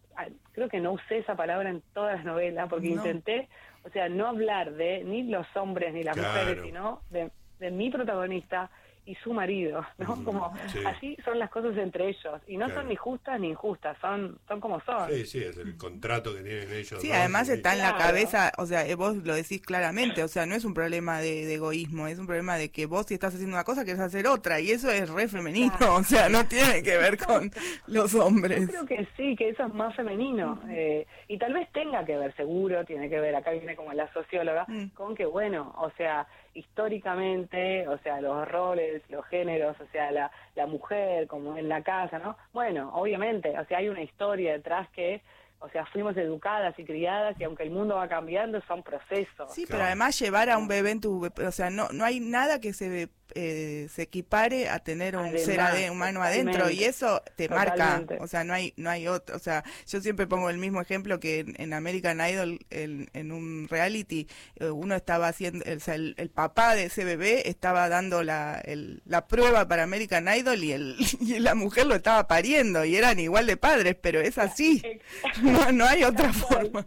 creo 0.53 0.69
que 0.69 0.81
no 0.81 0.93
usé 0.93 1.19
esa 1.19 1.37
palabra 1.37 1.71
en 1.71 1.83
todas 1.93 2.17
las 2.17 2.25
novelas, 2.25 2.69
porque 2.69 2.89
intenté, 2.89 3.49
o 3.85 3.91
sea, 3.91 4.09
no 4.09 4.27
hablar 4.27 4.73
de 4.73 5.05
ni 5.05 5.25
los 5.25 5.47
hombres 5.57 5.93
ni 5.93 6.03
las 6.03 6.17
mujeres, 6.17 6.63
sino 6.63 7.03
de, 7.11 7.31
de 7.61 7.71
mi 7.71 7.91
protagonista 7.91 8.71
y 9.07 9.15
su 9.17 9.33
marido, 9.33 9.85
¿no? 9.99 10.17
Mm, 10.17 10.25
como 10.25 10.53
así 10.87 11.17
son 11.25 11.39
las 11.39 11.51
cosas 11.51 11.77
entre 11.77 12.09
ellos 12.09 12.41
y 12.47 12.57
no 12.57 12.69
son 12.71 12.89
ni 12.89 12.97
justas 12.97 13.39
ni 13.39 13.49
injustas, 13.49 13.97
son 14.01 14.39
son 14.49 14.61
como 14.61 14.81
son. 14.81 15.11
Sí, 15.11 15.27
sí, 15.27 15.43
es 15.43 15.57
el 15.59 15.77
contrato 15.77 16.35
que 16.35 16.43
tienen 16.43 16.73
ellos. 16.73 17.01
Sí, 17.01 17.13
además 17.13 17.49
está 17.49 17.75
en 17.75 17.81
la 17.81 17.97
cabeza, 17.97 18.53
o 18.57 18.67
sea, 18.67 18.87
eh, 18.87 18.95
vos 18.95 19.17
lo 19.17 19.35
decís 19.35 19.61
claramente, 19.61 20.23
o 20.23 20.29
sea, 20.29 20.47
no 20.47 20.55
es 20.55 20.65
un 20.65 20.75
problema 20.75 21.21
de, 21.21 21.53
egoísmo, 21.55 22.07
es 22.07 22.19
un 22.19 22.27
problema 22.27 22.57
de 22.57 22.71
que 22.71 22.87
vos 22.87 23.07
si 23.07 23.15
estás 23.15 23.35
haciendo 23.35 23.55
una 23.55 23.65
cosa 23.65 23.85
querés 23.85 24.01
hacer 24.01 24.27
otra 24.27 24.61
y 24.61 24.71
eso 24.71 24.91
es 24.91 25.09
re 25.11 25.29
femenino, 25.29 25.75
o 25.97 26.03
sea, 26.03 26.29
no 26.29 26.47
tiene 26.47 26.83
que 26.83 26.97
ver 26.97 27.19
con 27.19 27.51
los 27.87 28.15
hombres. 28.15 28.61
Yo 28.61 28.85
creo 28.85 28.87
que 28.87 29.09
sí, 29.17 29.37
que 29.37 29.51
eso 29.51 29.67
es 29.67 29.75
más 29.75 29.95
femenino 29.95 30.61
eh, 30.69 31.07
y 31.29 31.39
tal 31.39 31.53
vez 31.53 31.71
tenga 31.73 32.05
que 32.05 32.17
ver, 32.17 32.35
seguro, 32.37 32.85
tiene 32.85 33.11
que 33.11 33.21
ver, 33.21 33.35
acá 33.35 33.51
viene 33.51 33.77
como 33.77 33.93
la 33.93 34.11
socióloga, 34.13 34.65
mm. 34.69 34.89
con 34.95 35.15
que 35.15 35.27
bueno, 35.27 35.75
o 35.79 35.91
sea, 35.97 36.27
históricamente, 36.55 37.87
o 37.89 37.99
sea, 37.99 38.21
los 38.21 38.49
roles, 38.49 39.03
los 39.09 39.27
géneros, 39.27 39.77
o 39.81 39.87
sea, 39.93 40.11
la, 40.13 40.31
la 40.55 40.67
mujer 40.67 41.27
como 41.27 41.57
en 41.57 41.69
la 41.69 41.83
casa, 41.83 42.19
¿no? 42.19 42.37
Bueno, 42.53 42.91
obviamente, 42.95 43.59
o 43.59 43.65
sea, 43.67 43.79
hay 43.79 43.89
una 43.89 44.03
historia 44.03 44.53
detrás 44.53 44.89
que 44.91 45.23
o 45.65 45.69
sea, 45.71 45.87
fuimos 45.87 46.15
educadas 46.19 46.79
y 46.79 46.85
criadas 46.85 47.37
y 47.41 47.45
aunque 47.45 47.63
el 47.63 47.71
mundo 47.71 47.95
va 47.95 48.07
cambiando, 48.07 48.61
son 48.69 48.83
procesos. 48.83 49.51
Sí, 49.55 49.65
pero 49.67 49.83
además 49.83 50.19
llevar 50.19 50.51
a 50.51 50.59
un 50.59 50.69
bebé 50.69 50.91
en 50.91 51.01
tu... 51.01 51.25
O 51.27 51.53
sea, 51.53 51.71
no, 51.71 51.89
no 51.89 52.05
hay 52.05 52.21
nada 52.21 52.61
que 52.61 52.75
se 52.75 53.09
eh, 53.35 53.89
se 53.93 54.03
equipare 54.03 54.69
a 54.69 54.79
tener 54.79 55.17
un 55.17 55.37
ser 55.39 55.61
humano 55.91 56.23
adentro 56.23 56.71
y 56.71 56.85
eso 56.85 57.23
te 57.37 57.49
marca, 57.49 58.05
o 58.21 58.27
sea, 58.27 58.45
no 58.45 58.55
hay 58.55 58.75
no 58.77 58.91
hay 58.91 59.09
otro, 59.09 59.37
o 59.37 59.39
sea, 59.39 59.65
yo 59.87 60.01
siempre 60.01 60.27
pongo 60.27 60.51
el 60.51 60.59
mismo 60.59 60.81
ejemplo 60.81 61.21
que 61.21 61.45
en, 61.57 61.73
American 61.73 62.21
Idol 62.21 62.59
en, 62.71 63.33
un 63.33 63.67
reality 63.69 64.29
eh, 64.57 64.71
uno 64.71 64.95
estaba 64.95 65.29
haciendo, 65.29 65.65
o 65.71 65.81
sea, 65.81 65.95
el, 65.95 66.31
papá 66.35 66.75
de 66.75 66.85
ese 66.85 67.05
bebé 67.05 67.49
estaba 67.49 67.89
dando 67.89 68.23
la, 68.23 68.63
la 69.05 69.27
prueba 69.27 69.67
para 69.69 69.85
American 69.85 70.29
Idol 70.29 70.63
y, 70.63 70.73
el, 70.73 70.97
y 71.21 71.39
la 71.39 71.55
mujer 71.55 71.87
lo 71.87 71.95
estaba 71.95 72.27
pariendo 72.29 72.85
y 72.85 72.97
eran 72.97 73.19
igual 73.19 73.47
de 73.47 73.57
padres, 73.57 73.97
pero 74.01 74.21
es 74.21 74.39
así, 74.39 74.83
no, 75.43 75.73
no 75.73 75.87
hay 75.87 76.05
otra 76.05 76.33
forma. 76.33 76.87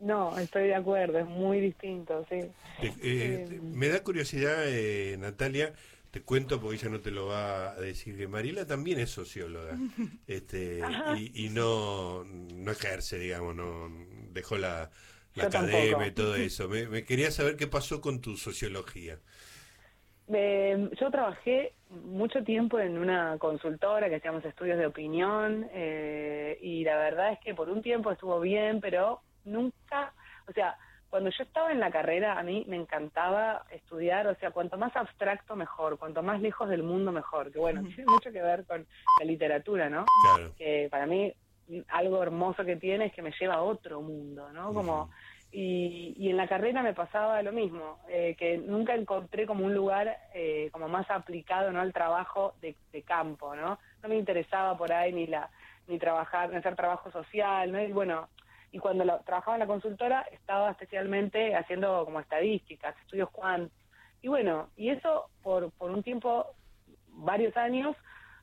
No, 0.00 0.38
estoy 0.38 0.68
de 0.68 0.74
acuerdo, 0.74 1.18
es 1.18 1.26
muy 1.26 1.60
distinto, 1.60 2.24
sí. 2.30 2.40
Eh, 3.02 3.60
me 3.62 3.88
da 3.88 4.02
curiosidad, 4.02 4.64
eh, 4.66 5.16
Natalia, 5.18 5.74
te 6.10 6.22
cuento 6.22 6.58
porque 6.58 6.76
ella 6.76 6.88
no 6.88 7.00
te 7.00 7.10
lo 7.10 7.26
va 7.26 7.72
a 7.72 7.80
decir, 7.80 8.16
que 8.16 8.26
Mariela 8.26 8.66
también 8.66 8.98
es 8.98 9.10
socióloga 9.10 9.76
este, 10.26 10.80
y, 11.34 11.50
no, 11.50 12.24
no 12.24 12.72
ejerce, 12.72 13.18
digamos, 13.18 13.54
no 13.54 13.90
dejó 14.30 14.56
la, 14.56 14.90
academia 15.38 16.06
y 16.06 16.12
todo 16.12 16.34
eso. 16.36 16.66
Me, 16.68 17.04
quería 17.04 17.30
saber 17.30 17.56
qué 17.56 17.66
pasó 17.66 18.00
con 18.00 18.22
tu 18.22 18.38
sociología. 18.38 19.18
yo 20.28 21.10
trabajé 21.10 21.74
mucho 21.90 22.42
tiempo 22.42 22.80
en 22.80 22.96
una 22.96 23.36
consultora 23.38 24.08
que 24.08 24.16
hacíamos 24.16 24.46
estudios 24.46 24.78
de 24.78 24.86
opinión 24.86 25.68
eh, 25.74 26.58
y 26.62 26.84
la 26.84 26.96
verdad 26.96 27.32
es 27.34 27.38
que 27.40 27.54
por 27.54 27.68
un 27.68 27.82
tiempo 27.82 28.10
estuvo 28.10 28.40
bien, 28.40 28.80
pero 28.80 29.20
nunca, 29.44 30.12
o 30.48 30.52
sea, 30.52 30.76
cuando 31.10 31.30
yo 31.30 31.42
estaba 31.42 31.72
en 31.72 31.80
la 31.80 31.90
carrera, 31.90 32.38
a 32.38 32.42
mí 32.42 32.64
me 32.68 32.76
encantaba 32.76 33.64
estudiar, 33.70 34.28
o 34.28 34.34
sea, 34.36 34.52
cuanto 34.52 34.78
más 34.78 34.94
abstracto 34.94 35.56
mejor, 35.56 35.98
cuanto 35.98 36.22
más 36.22 36.40
lejos 36.40 36.68
del 36.68 36.84
mundo 36.84 37.10
mejor, 37.10 37.50
que 37.50 37.58
bueno, 37.58 37.82
tiene 37.82 38.10
mucho 38.10 38.30
que 38.30 38.40
ver 38.40 38.64
con 38.64 38.86
la 39.18 39.24
literatura, 39.24 39.90
¿no? 39.90 40.04
Que 40.56 40.88
para 40.90 41.06
mí 41.06 41.32
algo 41.88 42.22
hermoso 42.22 42.64
que 42.64 42.76
tiene 42.76 43.06
es 43.06 43.12
que 43.12 43.22
me 43.22 43.32
lleva 43.38 43.54
a 43.54 43.62
otro 43.62 44.00
mundo, 44.00 44.52
¿no? 44.52 44.72
Como 44.72 45.10
y, 45.52 46.14
y 46.16 46.30
en 46.30 46.36
la 46.36 46.46
carrera 46.46 46.80
me 46.80 46.94
pasaba 46.94 47.42
lo 47.42 47.50
mismo, 47.50 47.98
eh, 48.08 48.36
que 48.38 48.58
nunca 48.58 48.94
encontré 48.94 49.46
como 49.46 49.64
un 49.64 49.74
lugar 49.74 50.16
eh, 50.32 50.68
como 50.70 50.88
más 50.88 51.10
aplicado, 51.10 51.72
¿no? 51.72 51.80
Al 51.80 51.92
trabajo 51.92 52.54
de, 52.60 52.76
de 52.92 53.02
campo, 53.02 53.56
¿no? 53.56 53.78
No 54.00 54.08
me 54.08 54.16
interesaba 54.16 54.78
por 54.78 54.92
ahí 54.92 55.12
ni 55.12 55.26
la 55.26 55.50
ni 55.88 55.98
trabajar, 55.98 56.50
ni 56.50 56.56
hacer 56.56 56.76
trabajo 56.76 57.10
social, 57.10 57.72
¿no? 57.72 57.82
Y 57.82 57.90
bueno, 57.90 58.28
y 58.72 58.78
cuando 58.78 59.04
trabajaba 59.24 59.56
en 59.56 59.60
la 59.60 59.66
consultora 59.66 60.26
estaba 60.32 60.70
especialmente 60.70 61.54
haciendo 61.56 62.04
como 62.04 62.20
estadísticas, 62.20 62.96
estudios 63.00 63.30
cuant. 63.30 63.72
Y 64.22 64.28
bueno, 64.28 64.68
y 64.76 64.90
eso 64.90 65.30
por, 65.42 65.72
por 65.72 65.90
un 65.90 66.02
tiempo, 66.02 66.46
varios 67.08 67.56
años, 67.56 67.96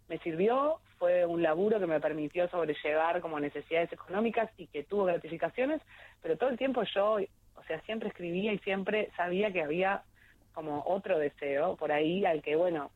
me 0.07 0.17
sirvió, 0.19 0.79
fue 0.97 1.25
un 1.25 1.43
laburo 1.43 1.79
que 1.79 1.87
me 1.87 1.99
permitió 1.99 2.49
sobrellevar 2.49 3.21
como 3.21 3.39
necesidades 3.39 3.91
económicas 3.93 4.49
y 4.57 4.67
que 4.67 4.83
tuvo 4.83 5.05
gratificaciones, 5.05 5.81
pero 6.21 6.37
todo 6.37 6.49
el 6.49 6.57
tiempo 6.57 6.83
yo, 6.95 7.17
o 7.55 7.63
sea, 7.67 7.79
siempre 7.81 8.09
escribía 8.09 8.53
y 8.53 8.59
siempre 8.59 9.11
sabía 9.15 9.51
que 9.51 9.61
había 9.61 10.03
como 10.53 10.83
otro 10.87 11.19
deseo 11.19 11.75
por 11.75 11.91
ahí 11.91 12.25
al 12.25 12.41
que, 12.41 12.55
bueno, 12.55 12.89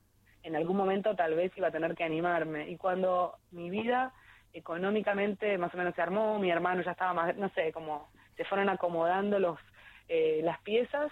en 0.43 0.55
algún 0.55 0.75
momento 0.75 1.15
tal 1.15 1.35
vez 1.35 1.55
iba 1.55 1.67
a 1.67 1.71
tener 1.71 1.95
que 1.95 2.03
animarme. 2.03 2.69
Y 2.69 2.77
cuando 2.77 3.35
mi 3.51 3.69
vida 3.69 4.13
económicamente 4.53 5.57
más 5.57 5.73
o 5.73 5.77
menos 5.77 5.95
se 5.95 6.01
armó, 6.01 6.39
mi 6.39 6.51
hermano 6.51 6.81
ya 6.83 6.91
estaba 6.91 7.13
más, 7.13 7.35
no 7.37 7.49
sé, 7.49 7.71
como 7.71 8.09
se 8.37 8.45
fueron 8.45 8.69
acomodando 8.69 9.39
los 9.39 9.59
eh, 10.07 10.41
las 10.43 10.59
piezas. 10.61 11.11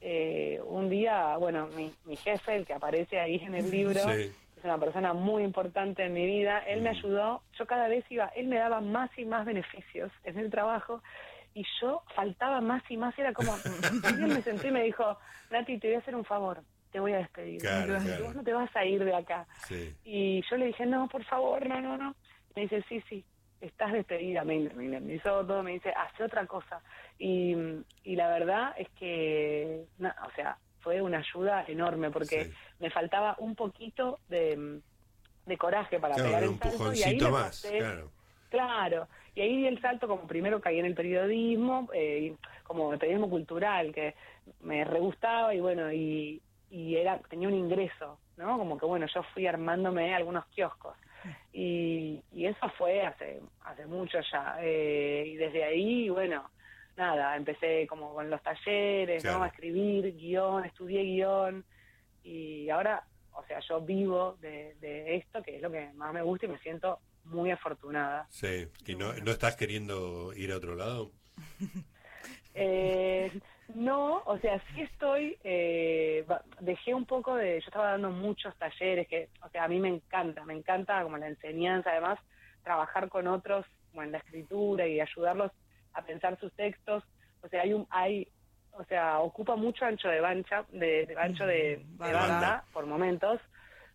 Eh, 0.00 0.60
un 0.64 0.88
día, 0.88 1.36
bueno, 1.36 1.68
mi, 1.76 1.92
mi, 2.04 2.16
jefe, 2.16 2.56
el 2.56 2.66
que 2.66 2.72
aparece 2.72 3.20
ahí 3.20 3.36
en 3.36 3.54
el 3.54 3.70
libro, 3.70 4.00
es 4.10 4.64
una 4.64 4.78
persona 4.78 5.12
muy 5.12 5.42
importante 5.42 6.04
en 6.04 6.14
mi 6.14 6.26
vida, 6.26 6.58
él 6.66 6.80
me 6.80 6.90
mm. 6.90 6.96
ayudó, 6.96 7.42
yo 7.58 7.66
cada 7.66 7.86
vez 7.86 8.04
iba, 8.10 8.26
él 8.34 8.48
me 8.48 8.56
daba 8.56 8.80
más 8.80 9.10
y 9.18 9.24
más 9.24 9.44
beneficios 9.44 10.10
en 10.24 10.38
el 10.38 10.50
trabajo 10.50 11.02
y 11.54 11.64
yo 11.80 12.02
faltaba 12.14 12.60
más 12.60 12.82
y 12.88 12.96
más, 12.96 13.16
era 13.18 13.32
como, 13.32 13.54
él 14.08 14.26
me 14.26 14.42
sentí 14.42 14.68
y 14.68 14.72
me 14.72 14.82
dijo, 14.84 15.18
Nati, 15.50 15.78
te 15.78 15.88
voy 15.88 15.96
a 15.96 15.98
hacer 16.00 16.14
un 16.16 16.24
favor, 16.24 16.62
te 16.90 17.00
voy 17.00 17.12
a 17.12 17.18
despedir, 17.18 17.60
vos 18.22 18.34
no 18.34 18.42
te 18.42 18.52
vas 18.52 18.74
a 18.74 18.84
ir 18.84 19.04
de 19.04 19.14
acá. 19.14 19.46
Y 20.04 20.42
yo 20.48 20.56
le 20.56 20.66
dije, 20.66 20.86
no, 20.86 21.08
por 21.08 21.24
favor, 21.24 21.66
no, 21.66 21.80
no, 21.80 21.96
no. 21.96 22.14
Me 22.56 22.62
dice, 22.62 22.82
sí, 22.88 23.02
sí, 23.08 23.24
estás 23.60 23.92
despedida, 23.92 24.44
me, 24.44 24.58
me 24.70 25.14
hizo 25.14 25.44
todo, 25.46 25.62
me 25.62 25.72
dice, 25.72 25.90
hace 25.90 26.24
otra 26.24 26.46
cosa. 26.46 26.80
Y, 27.18 27.54
y 28.04 28.16
la 28.16 28.28
verdad 28.28 28.74
es 28.78 28.88
que, 28.90 29.84
o 30.00 30.30
sea, 30.34 30.56
fue 30.80 31.02
una 31.02 31.18
ayuda 31.18 31.64
enorme 31.68 32.10
porque 32.10 32.52
me 32.78 32.90
faltaba 32.90 33.36
un 33.38 33.54
poquito 33.54 34.18
de, 34.28 34.80
de 35.46 35.58
coraje 35.58 36.00
para 36.00 36.16
pegar 36.24 36.42
el 36.42 36.58
salto. 36.58 36.94
Y 36.94 37.02
ahí 37.02 37.20
más, 37.30 37.60
claro. 37.78 38.10
Claro, 38.48 39.06
y 39.36 39.42
ahí 39.42 39.56
di 39.58 39.66
el 39.68 39.80
salto 39.80 40.08
como 40.08 40.26
primero 40.26 40.60
caí 40.60 40.80
en 40.80 40.86
el 40.86 40.94
periodismo, 40.96 41.88
eh, 41.94 42.34
como 42.64 42.92
el 42.92 42.98
periodismo 42.98 43.30
cultural, 43.30 43.94
que 43.94 44.16
me 44.62 44.84
re 44.84 44.98
gustaba 44.98 45.54
y 45.54 45.60
bueno, 45.60 45.92
y, 45.92 46.42
y 46.68 46.96
era 46.96 47.18
tenía 47.28 47.46
un 47.46 47.54
ingreso, 47.54 48.18
¿no? 48.36 48.58
Como 48.58 48.76
que 48.76 48.86
bueno, 48.86 49.06
yo 49.06 49.22
fui 49.34 49.46
armándome 49.46 50.12
algunos 50.16 50.46
kioscos. 50.46 50.96
Y, 51.52 52.22
y 52.32 52.46
eso 52.46 52.68
fue 52.78 53.02
hace, 53.02 53.40
hace 53.62 53.86
mucho 53.86 54.18
ya. 54.32 54.56
Eh, 54.60 55.24
y 55.26 55.36
desde 55.36 55.64
ahí, 55.64 56.08
bueno, 56.08 56.50
nada, 56.96 57.36
empecé 57.36 57.86
como 57.88 58.14
con 58.14 58.30
los 58.30 58.42
talleres, 58.42 59.24
¿no? 59.24 59.42
A 59.42 59.48
escribir 59.48 60.14
guion, 60.16 60.64
estudié 60.64 61.02
guion. 61.02 61.64
Y 62.22 62.68
ahora, 62.70 63.04
o 63.32 63.44
sea, 63.44 63.60
yo 63.60 63.80
vivo 63.80 64.36
de, 64.40 64.74
de 64.80 65.16
esto, 65.16 65.42
que 65.42 65.56
es 65.56 65.62
lo 65.62 65.70
que 65.70 65.92
más 65.94 66.12
me 66.12 66.22
gusta 66.22 66.46
y 66.46 66.50
me 66.50 66.58
siento 66.58 67.00
muy 67.24 67.50
afortunada. 67.50 68.26
Sí, 68.30 68.68
¿y 68.86 68.94
no, 68.94 69.12
no 69.14 69.30
estás 69.30 69.56
queriendo 69.56 70.32
ir 70.34 70.52
a 70.52 70.56
otro 70.56 70.74
lado? 70.76 71.12
Eh, 72.54 73.30
no, 73.74 74.22
o 74.24 74.38
sea, 74.38 74.60
sí 74.72 74.82
estoy, 74.82 75.36
eh, 75.44 76.24
dejé 76.60 76.94
un 76.94 77.04
poco 77.04 77.34
de, 77.36 77.60
yo 77.60 77.66
estaba 77.66 77.92
dando 77.92 78.10
muchos 78.10 78.54
talleres, 78.56 79.08
que, 79.08 79.28
o 79.42 79.48
sea, 79.50 79.64
a 79.64 79.68
mí 79.68 79.78
me 79.80 79.88
encanta, 79.88 80.44
me 80.44 80.54
encanta 80.54 81.02
como 81.02 81.18
la 81.18 81.28
enseñanza, 81.28 81.90
además, 81.90 82.18
trabajar 82.62 83.08
con 83.08 83.26
otros, 83.26 83.66
como 83.90 84.02
en 84.02 84.12
la 84.12 84.18
escritura 84.18 84.86
y 84.86 85.00
ayudarlos 85.00 85.52
a 85.94 86.02
pensar 86.02 86.38
sus 86.38 86.52
textos, 86.52 87.04
o 87.42 87.48
sea, 87.48 87.62
hay 87.62 87.72
un, 87.72 87.86
hay, 87.90 88.28
o 88.72 88.84
sea, 88.84 89.20
ocupa 89.20 89.56
mucho 89.56 89.84
ancho 89.84 90.08
de 90.08 90.20
bancha, 90.20 90.64
de, 90.70 91.14
ancho 91.18 91.46
de, 91.46 91.84
banda 91.96 92.64
por 92.72 92.86
momentos, 92.86 93.40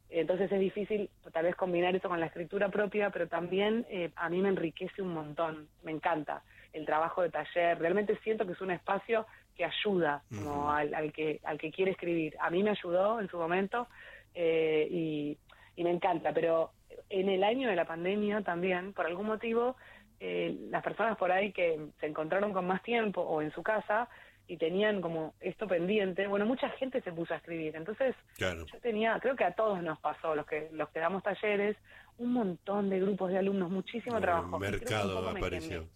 entonces 0.09 0.51
es 0.51 0.59
difícil 0.59 1.09
tal 1.33 1.45
vez 1.45 1.55
combinar 1.55 1.95
eso 1.95 2.09
con 2.09 2.19
la 2.19 2.27
escritura 2.27 2.69
propia, 2.69 3.09
pero 3.09 3.27
también 3.27 3.85
eh, 3.89 4.11
a 4.15 4.29
mí 4.29 4.41
me 4.41 4.49
enriquece 4.49 5.01
un 5.01 5.13
montón, 5.13 5.67
me 5.83 5.91
encanta 5.91 6.43
el 6.73 6.85
trabajo 6.85 7.21
de 7.21 7.29
taller, 7.29 7.79
realmente 7.79 8.17
siento 8.23 8.45
que 8.45 8.51
es 8.51 8.61
un 8.61 8.71
espacio 8.71 9.25
que 9.55 9.65
ayuda 9.65 10.23
como 10.29 10.69
al, 10.71 11.11
que, 11.13 11.39
al 11.43 11.57
que 11.57 11.71
quiere 11.71 11.91
escribir. 11.91 12.35
A 12.39 12.49
mí 12.49 12.61
me 12.63 12.71
ayudó 12.71 13.19
en 13.19 13.29
su 13.29 13.37
momento 13.37 13.87
eh, 14.33 14.87
y, 14.91 15.37
me 15.83 15.91
encanta, 15.91 16.33
pero 16.33 16.71
en 17.09 17.29
el 17.29 17.43
año 17.43 17.69
de 17.69 17.75
la 17.75 17.85
pandemia 17.85 18.41
también, 18.41 18.93
por 18.93 19.05
algún 19.05 19.27
motivo, 19.27 19.75
eh, 20.19 20.55
las 20.69 20.81
personas 20.83 21.17
por 21.17 21.31
ahí 21.31 21.51
que 21.51 21.79
se 21.99 22.05
encontraron 22.05 22.53
con 22.53 22.65
más 22.65 22.81
tiempo 22.81 23.21
o 23.21 23.41
en 23.41 23.51
su 23.51 23.61
casa 23.61 24.07
y 24.47 24.57
tenían 24.57 25.01
como 25.01 25.33
esto 25.39 25.67
pendiente, 25.67 26.27
bueno, 26.27 26.45
mucha 26.45 26.69
gente 26.71 27.01
se 27.01 27.11
puso 27.11 27.33
a 27.33 27.37
escribir. 27.37 27.75
Entonces, 27.75 28.15
yo 28.37 28.79
tenía, 28.81 29.19
creo 29.19 29.35
que 29.35 29.43
a 29.43 29.53
todos 29.53 29.81
nos 29.81 29.99
pasó, 29.99 30.35
los 30.35 30.45
que 30.45 30.69
los 30.71 30.89
que 30.89 30.99
damos 30.99 31.23
talleres, 31.23 31.75
un 32.17 32.33
montón 32.33 32.89
de 32.89 32.99
grupos 32.99 33.31
de 33.31 33.39
alumnos, 33.39 33.69
muchísimo 33.69 34.21
trabajo. 34.21 34.59
mercado 34.59 35.27
apareció, 35.29 35.87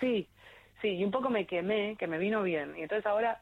Sí, 0.00 0.28
Sí, 0.80 0.88
y 0.88 1.04
un 1.04 1.10
poco 1.10 1.30
me 1.30 1.46
quemé, 1.46 1.96
que 1.98 2.06
me 2.06 2.18
vino 2.18 2.42
bien. 2.42 2.76
Y 2.76 2.82
entonces 2.82 3.06
ahora, 3.06 3.40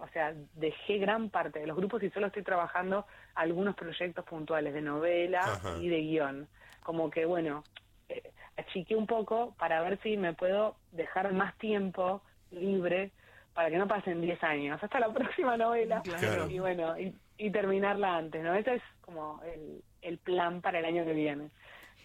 o 0.00 0.08
sea, 0.12 0.34
dejé 0.54 0.98
gran 0.98 1.30
parte 1.30 1.60
de 1.60 1.66
los 1.66 1.76
grupos 1.76 2.02
y 2.02 2.10
solo 2.10 2.26
estoy 2.26 2.42
trabajando 2.42 3.06
algunos 3.34 3.74
proyectos 3.74 4.24
puntuales 4.24 4.74
de 4.74 4.82
novela 4.82 5.60
y 5.80 5.88
de 5.88 6.00
guion. 6.00 6.48
Como 6.82 7.10
que, 7.10 7.24
bueno, 7.24 7.64
eh, 8.08 8.22
achiqué 8.56 8.96
un 8.96 9.06
poco 9.06 9.54
para 9.58 9.80
ver 9.82 9.98
si 10.02 10.16
me 10.16 10.34
puedo 10.34 10.76
dejar 10.92 11.32
más 11.32 11.56
tiempo 11.58 12.22
libre 12.50 13.12
para 13.54 13.70
que 13.70 13.78
no 13.78 13.88
pasen 13.88 14.20
10 14.20 14.42
años 14.44 14.82
hasta 14.82 15.00
la 15.00 15.08
próxima 15.12 15.56
novela. 15.56 16.02
Y 16.48 16.58
bueno 16.58 16.94
y, 16.98 17.50
terminarla 17.50 18.16
antes 18.16 18.42
no 18.42 18.52
ese 18.54 18.74
es 18.74 18.82
como 19.00 19.40
el, 19.44 19.82
el 20.02 20.18
plan 20.18 20.60
para 20.60 20.80
el 20.80 20.84
año 20.84 21.04
que 21.04 21.12
viene. 21.12 21.50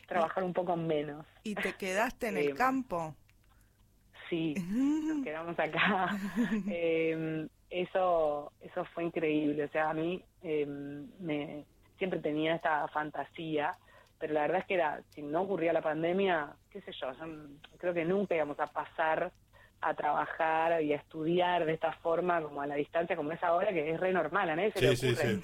Trabajar 0.08 0.44
un 0.44 0.54
poco 0.54 0.76
menos. 0.76 1.26
Y 1.44 1.56
te 1.56 1.74
quedaste 1.74 2.28
en 2.28 2.38
el 2.38 2.56
campo 2.56 3.16
sí, 4.34 4.56
nos 4.70 5.24
quedamos 5.24 5.60
acá. 5.60 6.18
Em, 6.68 7.48
eso, 7.70 8.52
eso 8.62 8.86
fue 8.94 9.04
increíble. 9.06 9.66
O 9.66 9.70
sea, 9.70 9.90
a 9.90 9.94
mí 9.94 10.24
em, 10.42 11.08
me, 11.20 11.66
siempre 11.98 12.20
tenía 12.20 12.56
esta 12.56 12.88
fantasía, 12.88 13.76
pero 14.20 14.34
la 14.34 14.42
verdad 14.42 14.60
es 14.60 14.66
que 14.66 14.74
era, 14.76 15.02
si 15.14 15.22
no 15.22 15.42
ocurría 15.42 15.74
la 15.74 15.82
pandemia, 15.82 16.54
qué 16.72 16.82
sé 16.82 16.92
yo, 17.00 17.12
yo 17.14 17.78
creo 17.78 17.94
que 17.94 18.06
nunca 18.06 18.36
íbamos 18.36 18.60
a 18.60 18.68
pasar 18.68 19.32
a 19.82 19.94
trabajar 19.96 20.82
y 20.82 20.94
a 20.94 20.96
estudiar 20.96 21.66
de 21.66 21.74
esta 21.74 21.92
forma, 21.92 22.42
como 22.42 22.62
a 22.62 22.68
la 22.68 22.76
distancia, 22.76 23.18
como 23.18 23.34
es 23.34 23.44
ahora, 23.44 23.74
que 23.74 23.92
es 23.92 24.00
re 24.00 24.14
normal, 24.14 24.50
a 24.50 24.56
nadie 24.56 24.72
se 24.72 24.82
le 24.82 24.92
ocurre 24.92 25.42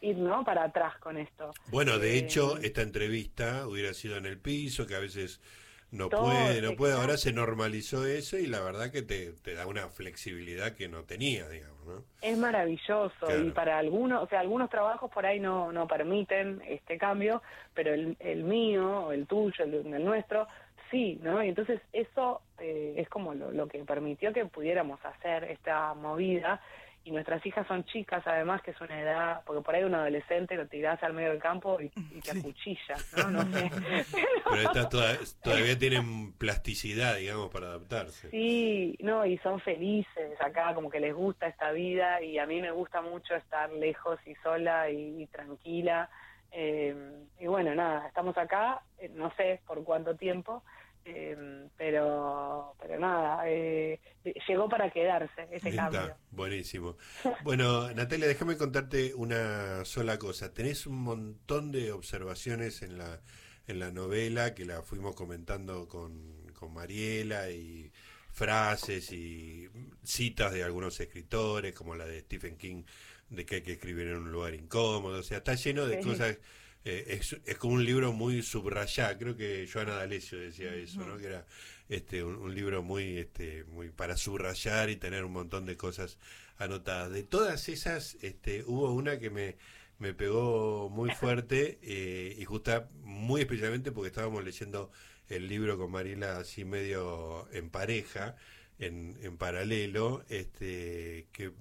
Ir, 0.00 0.16
¿no? 0.16 0.42
para 0.42 0.64
atrás 0.64 0.96
con 0.98 1.18
esto. 1.18 1.52
Bueno, 1.70 1.98
de 1.98 2.14
eh, 2.14 2.18
hecho, 2.18 2.56
esta 2.58 2.80
entrevista 2.80 3.66
hubiera 3.66 3.92
sido 3.92 4.16
en 4.16 4.24
el 4.24 4.38
piso, 4.38 4.86
que 4.86 4.94
a 4.94 5.00
veces 5.00 5.42
no 5.90 6.10
puede, 6.10 6.60
no 6.60 6.76
puede, 6.76 6.94
ahora 6.94 7.16
se 7.16 7.32
normalizó 7.32 8.06
eso 8.06 8.36
y 8.36 8.46
la 8.46 8.60
verdad 8.60 8.90
que 8.90 9.02
te, 9.02 9.32
te 9.32 9.54
da 9.54 9.66
una 9.66 9.88
flexibilidad 9.88 10.74
que 10.74 10.88
no 10.88 11.04
tenía, 11.04 11.48
digamos, 11.48 11.86
¿no? 11.86 12.04
Es 12.20 12.36
maravilloso 12.36 13.26
y 13.42 13.50
para 13.50 13.78
algunos, 13.78 14.22
o 14.22 14.28
sea, 14.28 14.40
algunos 14.40 14.68
trabajos 14.68 15.10
por 15.10 15.24
ahí 15.24 15.40
no, 15.40 15.72
no 15.72 15.86
permiten 15.86 16.62
este 16.66 16.98
cambio, 16.98 17.42
pero 17.72 17.94
el, 17.94 18.16
el 18.20 18.44
mío, 18.44 19.12
el 19.12 19.26
tuyo, 19.26 19.64
el, 19.64 19.74
el 19.94 20.04
nuestro, 20.04 20.46
sí, 20.90 21.18
¿no? 21.22 21.42
Y 21.42 21.48
entonces 21.48 21.80
eso 21.92 22.42
eh, 22.58 22.94
es 22.96 23.08
como 23.08 23.34
lo, 23.34 23.50
lo, 23.50 23.66
que 23.66 23.78
permitió 23.84 24.32
que 24.32 24.44
pudiéramos 24.44 25.02
hacer 25.04 25.44
esta 25.44 25.94
movida 25.94 26.60
y 27.04 27.10
nuestras 27.10 27.44
hijas 27.46 27.66
son 27.66 27.84
chicas 27.84 28.22
además 28.26 28.60
que 28.62 28.72
es 28.72 28.80
una 28.80 29.00
edad 29.00 29.42
porque 29.46 29.62
por 29.62 29.74
ahí 29.74 29.84
un 29.84 29.94
adolescente 29.94 30.56
lo 30.56 30.66
tirás 30.66 31.02
al 31.02 31.14
medio 31.14 31.30
del 31.30 31.38
campo 31.38 31.80
y, 31.80 31.88
te 32.20 32.30
acuchilla 32.32 32.96
no 33.16 33.30
no 33.30 33.42
sé. 33.52 33.70
Pero 34.50 34.62
estas 34.62 34.88
todavía 35.42 35.78
tienen 35.78 36.32
plasticidad 36.32 37.16
digamos 37.16 37.50
para 37.50 37.68
adaptarse. 37.68 38.30
Sí 38.30 38.96
no 39.00 39.24
y 39.24 39.38
son 39.38 39.60
felices 39.60 40.40
acá 40.40 40.74
como 40.74 40.90
que 40.90 41.00
les 41.00 41.14
gusta 41.14 41.46
esta 41.46 41.72
vida 41.72 42.22
y 42.22 42.38
a 42.38 42.46
mí 42.46 42.60
me 42.60 42.70
gusta 42.70 43.00
mucho 43.00 43.34
estar 43.34 43.70
lejos 43.72 44.18
y 44.26 44.34
sola 44.36 44.90
y, 44.90 45.26
tranquila. 45.26 46.10
Eh, 46.50 46.94
y 47.38 47.46
bueno 47.46 47.74
nada 47.74 48.06
estamos 48.06 48.36
acá 48.38 48.82
eh, 48.98 49.10
no 49.14 49.30
sé 49.36 49.60
por 49.66 49.84
cuánto 49.84 50.16
tiempo 50.16 50.62
Em, 51.04 51.68
pero 51.76 52.74
pero 52.80 52.98
nada, 52.98 53.42
eh, 53.46 53.98
llegó 54.46 54.68
para 54.68 54.90
quedarse 54.90 55.48
ese 55.50 55.74
cambio. 55.74 56.16
Buenísimo. 56.30 56.96
Bueno, 57.42 57.90
Natalia, 57.92 58.26
déjame 58.26 58.56
contarte 58.56 59.14
una 59.14 59.84
sola 59.84 60.18
cosa. 60.18 60.52
Tenés 60.52 60.86
un 60.86 60.96
montón 61.02 61.72
de 61.72 61.92
observaciones 61.92 62.82
en 62.82 62.98
la, 62.98 63.20
en 63.66 63.78
la 63.78 63.90
novela 63.90 64.54
que 64.54 64.64
la 64.64 64.82
fuimos 64.82 65.14
comentando 65.14 65.88
con, 65.88 66.52
con 66.52 66.74
Mariela 66.74 67.50
y 67.50 67.90
frases 68.32 69.10
y 69.12 69.68
citas 70.04 70.52
de 70.52 70.62
algunos 70.62 71.00
escritores, 71.00 71.74
como 71.74 71.96
la 71.96 72.06
de 72.06 72.20
Stephen 72.20 72.56
King, 72.56 72.84
de 73.30 73.44
que 73.44 73.56
hay 73.56 73.62
que 73.62 73.72
escribir 73.72 74.08
en 74.08 74.18
un 74.18 74.32
lugar 74.32 74.54
incómodo. 74.54 75.18
O 75.18 75.22
sea, 75.22 75.38
está 75.38 75.54
lleno 75.54 75.86
de 75.86 76.00
cosas 76.00 76.38
eh, 76.84 77.20
es, 77.44 77.58
como 77.58 77.74
un 77.74 77.84
libro 77.84 78.12
muy 78.12 78.42
subrayado, 78.42 79.18
creo 79.18 79.36
que 79.36 79.68
Joana 79.70 79.96
D'Alessio 79.96 80.38
decía 80.38 80.74
eso, 80.74 81.04
¿no? 81.04 81.18
que 81.18 81.26
era 81.26 81.46
este, 81.88 82.22
un, 82.22 82.54
libro 82.54 82.82
muy, 82.82 83.18
este, 83.18 83.64
muy 83.64 83.90
para 83.90 84.16
subrayar 84.16 84.88
y 84.90 84.96
tener 84.96 85.24
un 85.24 85.32
montón 85.32 85.66
de 85.66 85.76
cosas 85.76 86.18
anotadas. 86.56 87.10
De 87.10 87.24
todas 87.24 87.68
esas, 87.68 88.16
este, 88.22 88.64
hubo 88.64 88.92
una 88.92 89.18
que 89.18 89.30
me, 89.30 89.56
me 89.98 90.14
pegó 90.14 90.88
muy 90.88 91.10
fuerte 91.10 91.78
eh, 91.82 92.36
y 92.38 92.44
justa 92.44 92.88
muy 93.02 93.42
especialmente 93.42 93.92
porque 93.92 94.08
estábamos 94.08 94.44
leyendo 94.44 94.90
el 95.28 95.48
libro 95.48 95.76
con 95.76 95.90
Marila 95.90 96.38
así 96.38 96.64
medio 96.64 97.48
en 97.52 97.70
pareja, 97.70 98.36
en, 98.78 99.18
en 99.22 99.36
paralelo, 99.36 100.24
este, 100.28 101.26
que 101.32 101.52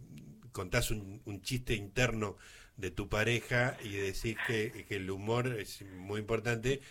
contás 0.51 0.91
un, 0.91 1.21
un 1.25 1.41
chiste 1.41 1.73
interno 1.73 2.37
de 2.77 2.91
tu 2.91 3.09
pareja 3.09 3.77
y 3.83 3.89
decir 3.89 4.37
que, 4.45 4.85
que 4.87 4.95
el 4.95 5.09
humor 5.09 5.47
es 5.59 5.81
muy 5.97 6.19
importante, 6.19 6.81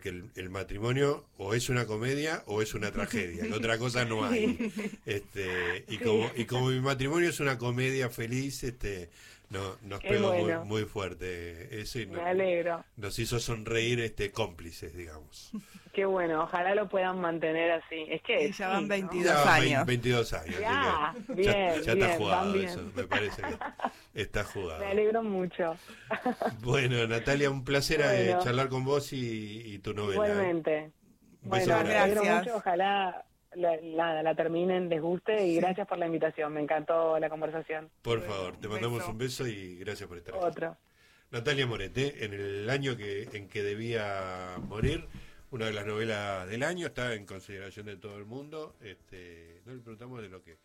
que 0.00 0.08
el, 0.08 0.50
matrimonio 0.50 1.26
o 1.36 1.54
es 1.54 1.68
una 1.68 1.86
comedia 1.86 2.42
o 2.46 2.62
es 2.62 2.72
una 2.72 2.90
tragedia, 2.90 3.54
otra 3.54 3.76
cosa 3.78 4.04
no 4.04 4.24
hay. 4.24 4.72
Este, 5.06 5.84
y 5.88 5.98
como 5.98 6.30
y 6.34 6.46
como 6.46 6.68
mi 6.68 6.80
matrimonio 6.80 7.28
es 7.28 7.40
una 7.40 7.58
comedia 7.58 8.08
feliz, 8.08 8.64
este 8.64 9.10
no, 9.50 9.76
nos 9.82 10.00
pegó 10.00 10.34
muy, 10.64 10.84
fuerte 10.84 11.80
eso 11.80 12.00
y 12.00 12.10
nos 12.96 13.18
hizo 13.18 13.38
sonreír 13.38 14.00
este 14.00 14.30
cómplices, 14.30 14.96
digamos. 14.96 15.52
Qué 15.92 16.04
bueno, 16.04 16.42
ojalá 16.42 16.74
lo 16.74 16.88
puedan 16.88 17.20
mantener 17.20 17.70
así. 17.70 18.06
Es 18.08 18.20
que 18.22 18.50
ya 18.50 18.68
van 18.68 18.88
22 18.88 19.46
años. 19.46 19.86
22 19.86 20.32
años. 20.32 20.60
Ya, 20.60 21.14
bien, 21.28 21.82
ya, 21.82 21.92
está 21.92 22.16
jugado 22.16 22.54
eso, 22.56 22.80
me 22.96 23.04
parece 23.04 23.42
que 23.42 24.22
está 24.22 24.44
jugado. 24.52 24.80
Me 24.80 24.90
alegro 24.90 25.22
mucho. 25.22 25.76
Bueno, 26.60 27.06
Natalia, 27.06 27.50
un 27.50 27.64
placer 27.64 28.00
eh, 28.02 28.36
charlar 28.42 28.68
con 28.68 28.84
vos 28.84 29.12
y, 29.12 29.78
tu 29.80 29.92
novela. 29.94 30.26
Igualmente. 30.26 30.90
Bueno, 31.42 31.84
me 31.84 31.96
alegro 31.96 32.24
mucho, 32.24 32.56
ojalá 32.56 33.24
la, 33.54 34.22
la, 34.22 34.34
terminen, 34.34 34.88
les 34.88 35.00
guste 35.00 35.46
y 35.46 35.56
gracias 35.56 35.86
por 35.86 35.98
la 35.98 36.06
invitación, 36.06 36.52
me 36.52 36.60
encantó 36.60 37.18
la 37.18 37.28
conversación. 37.28 37.90
Por 38.02 38.22
favor, 38.22 38.56
te 38.56 38.68
mandamos 38.68 39.06
un 39.08 39.18
beso 39.18 39.46
y 39.46 39.76
gracias 39.76 40.08
por 40.08 40.18
estar 40.18 40.34
aquí. 40.34 40.44
Otro. 40.44 40.76
Natalia 41.30 41.66
Morete, 41.66 42.24
en 42.24 42.32
el 42.32 42.70
año 42.70 42.96
que, 42.96 43.28
en 43.32 43.48
que 43.48 43.62
debía 43.62 44.56
morir, 44.68 45.08
una 45.50 45.66
de 45.66 45.72
las 45.72 45.86
novelas 45.86 46.48
del 46.48 46.62
año, 46.62 46.86
está 46.86 47.14
en 47.14 47.26
consideración 47.26 47.86
de 47.86 47.96
todo 47.96 48.16
el 48.18 48.24
mundo. 48.24 48.76
Este, 48.80 49.62
no 49.64 49.72
le 49.72 49.80
preguntamos 49.80 50.22
de 50.22 50.28
lo 50.28 50.42
que... 50.42 50.58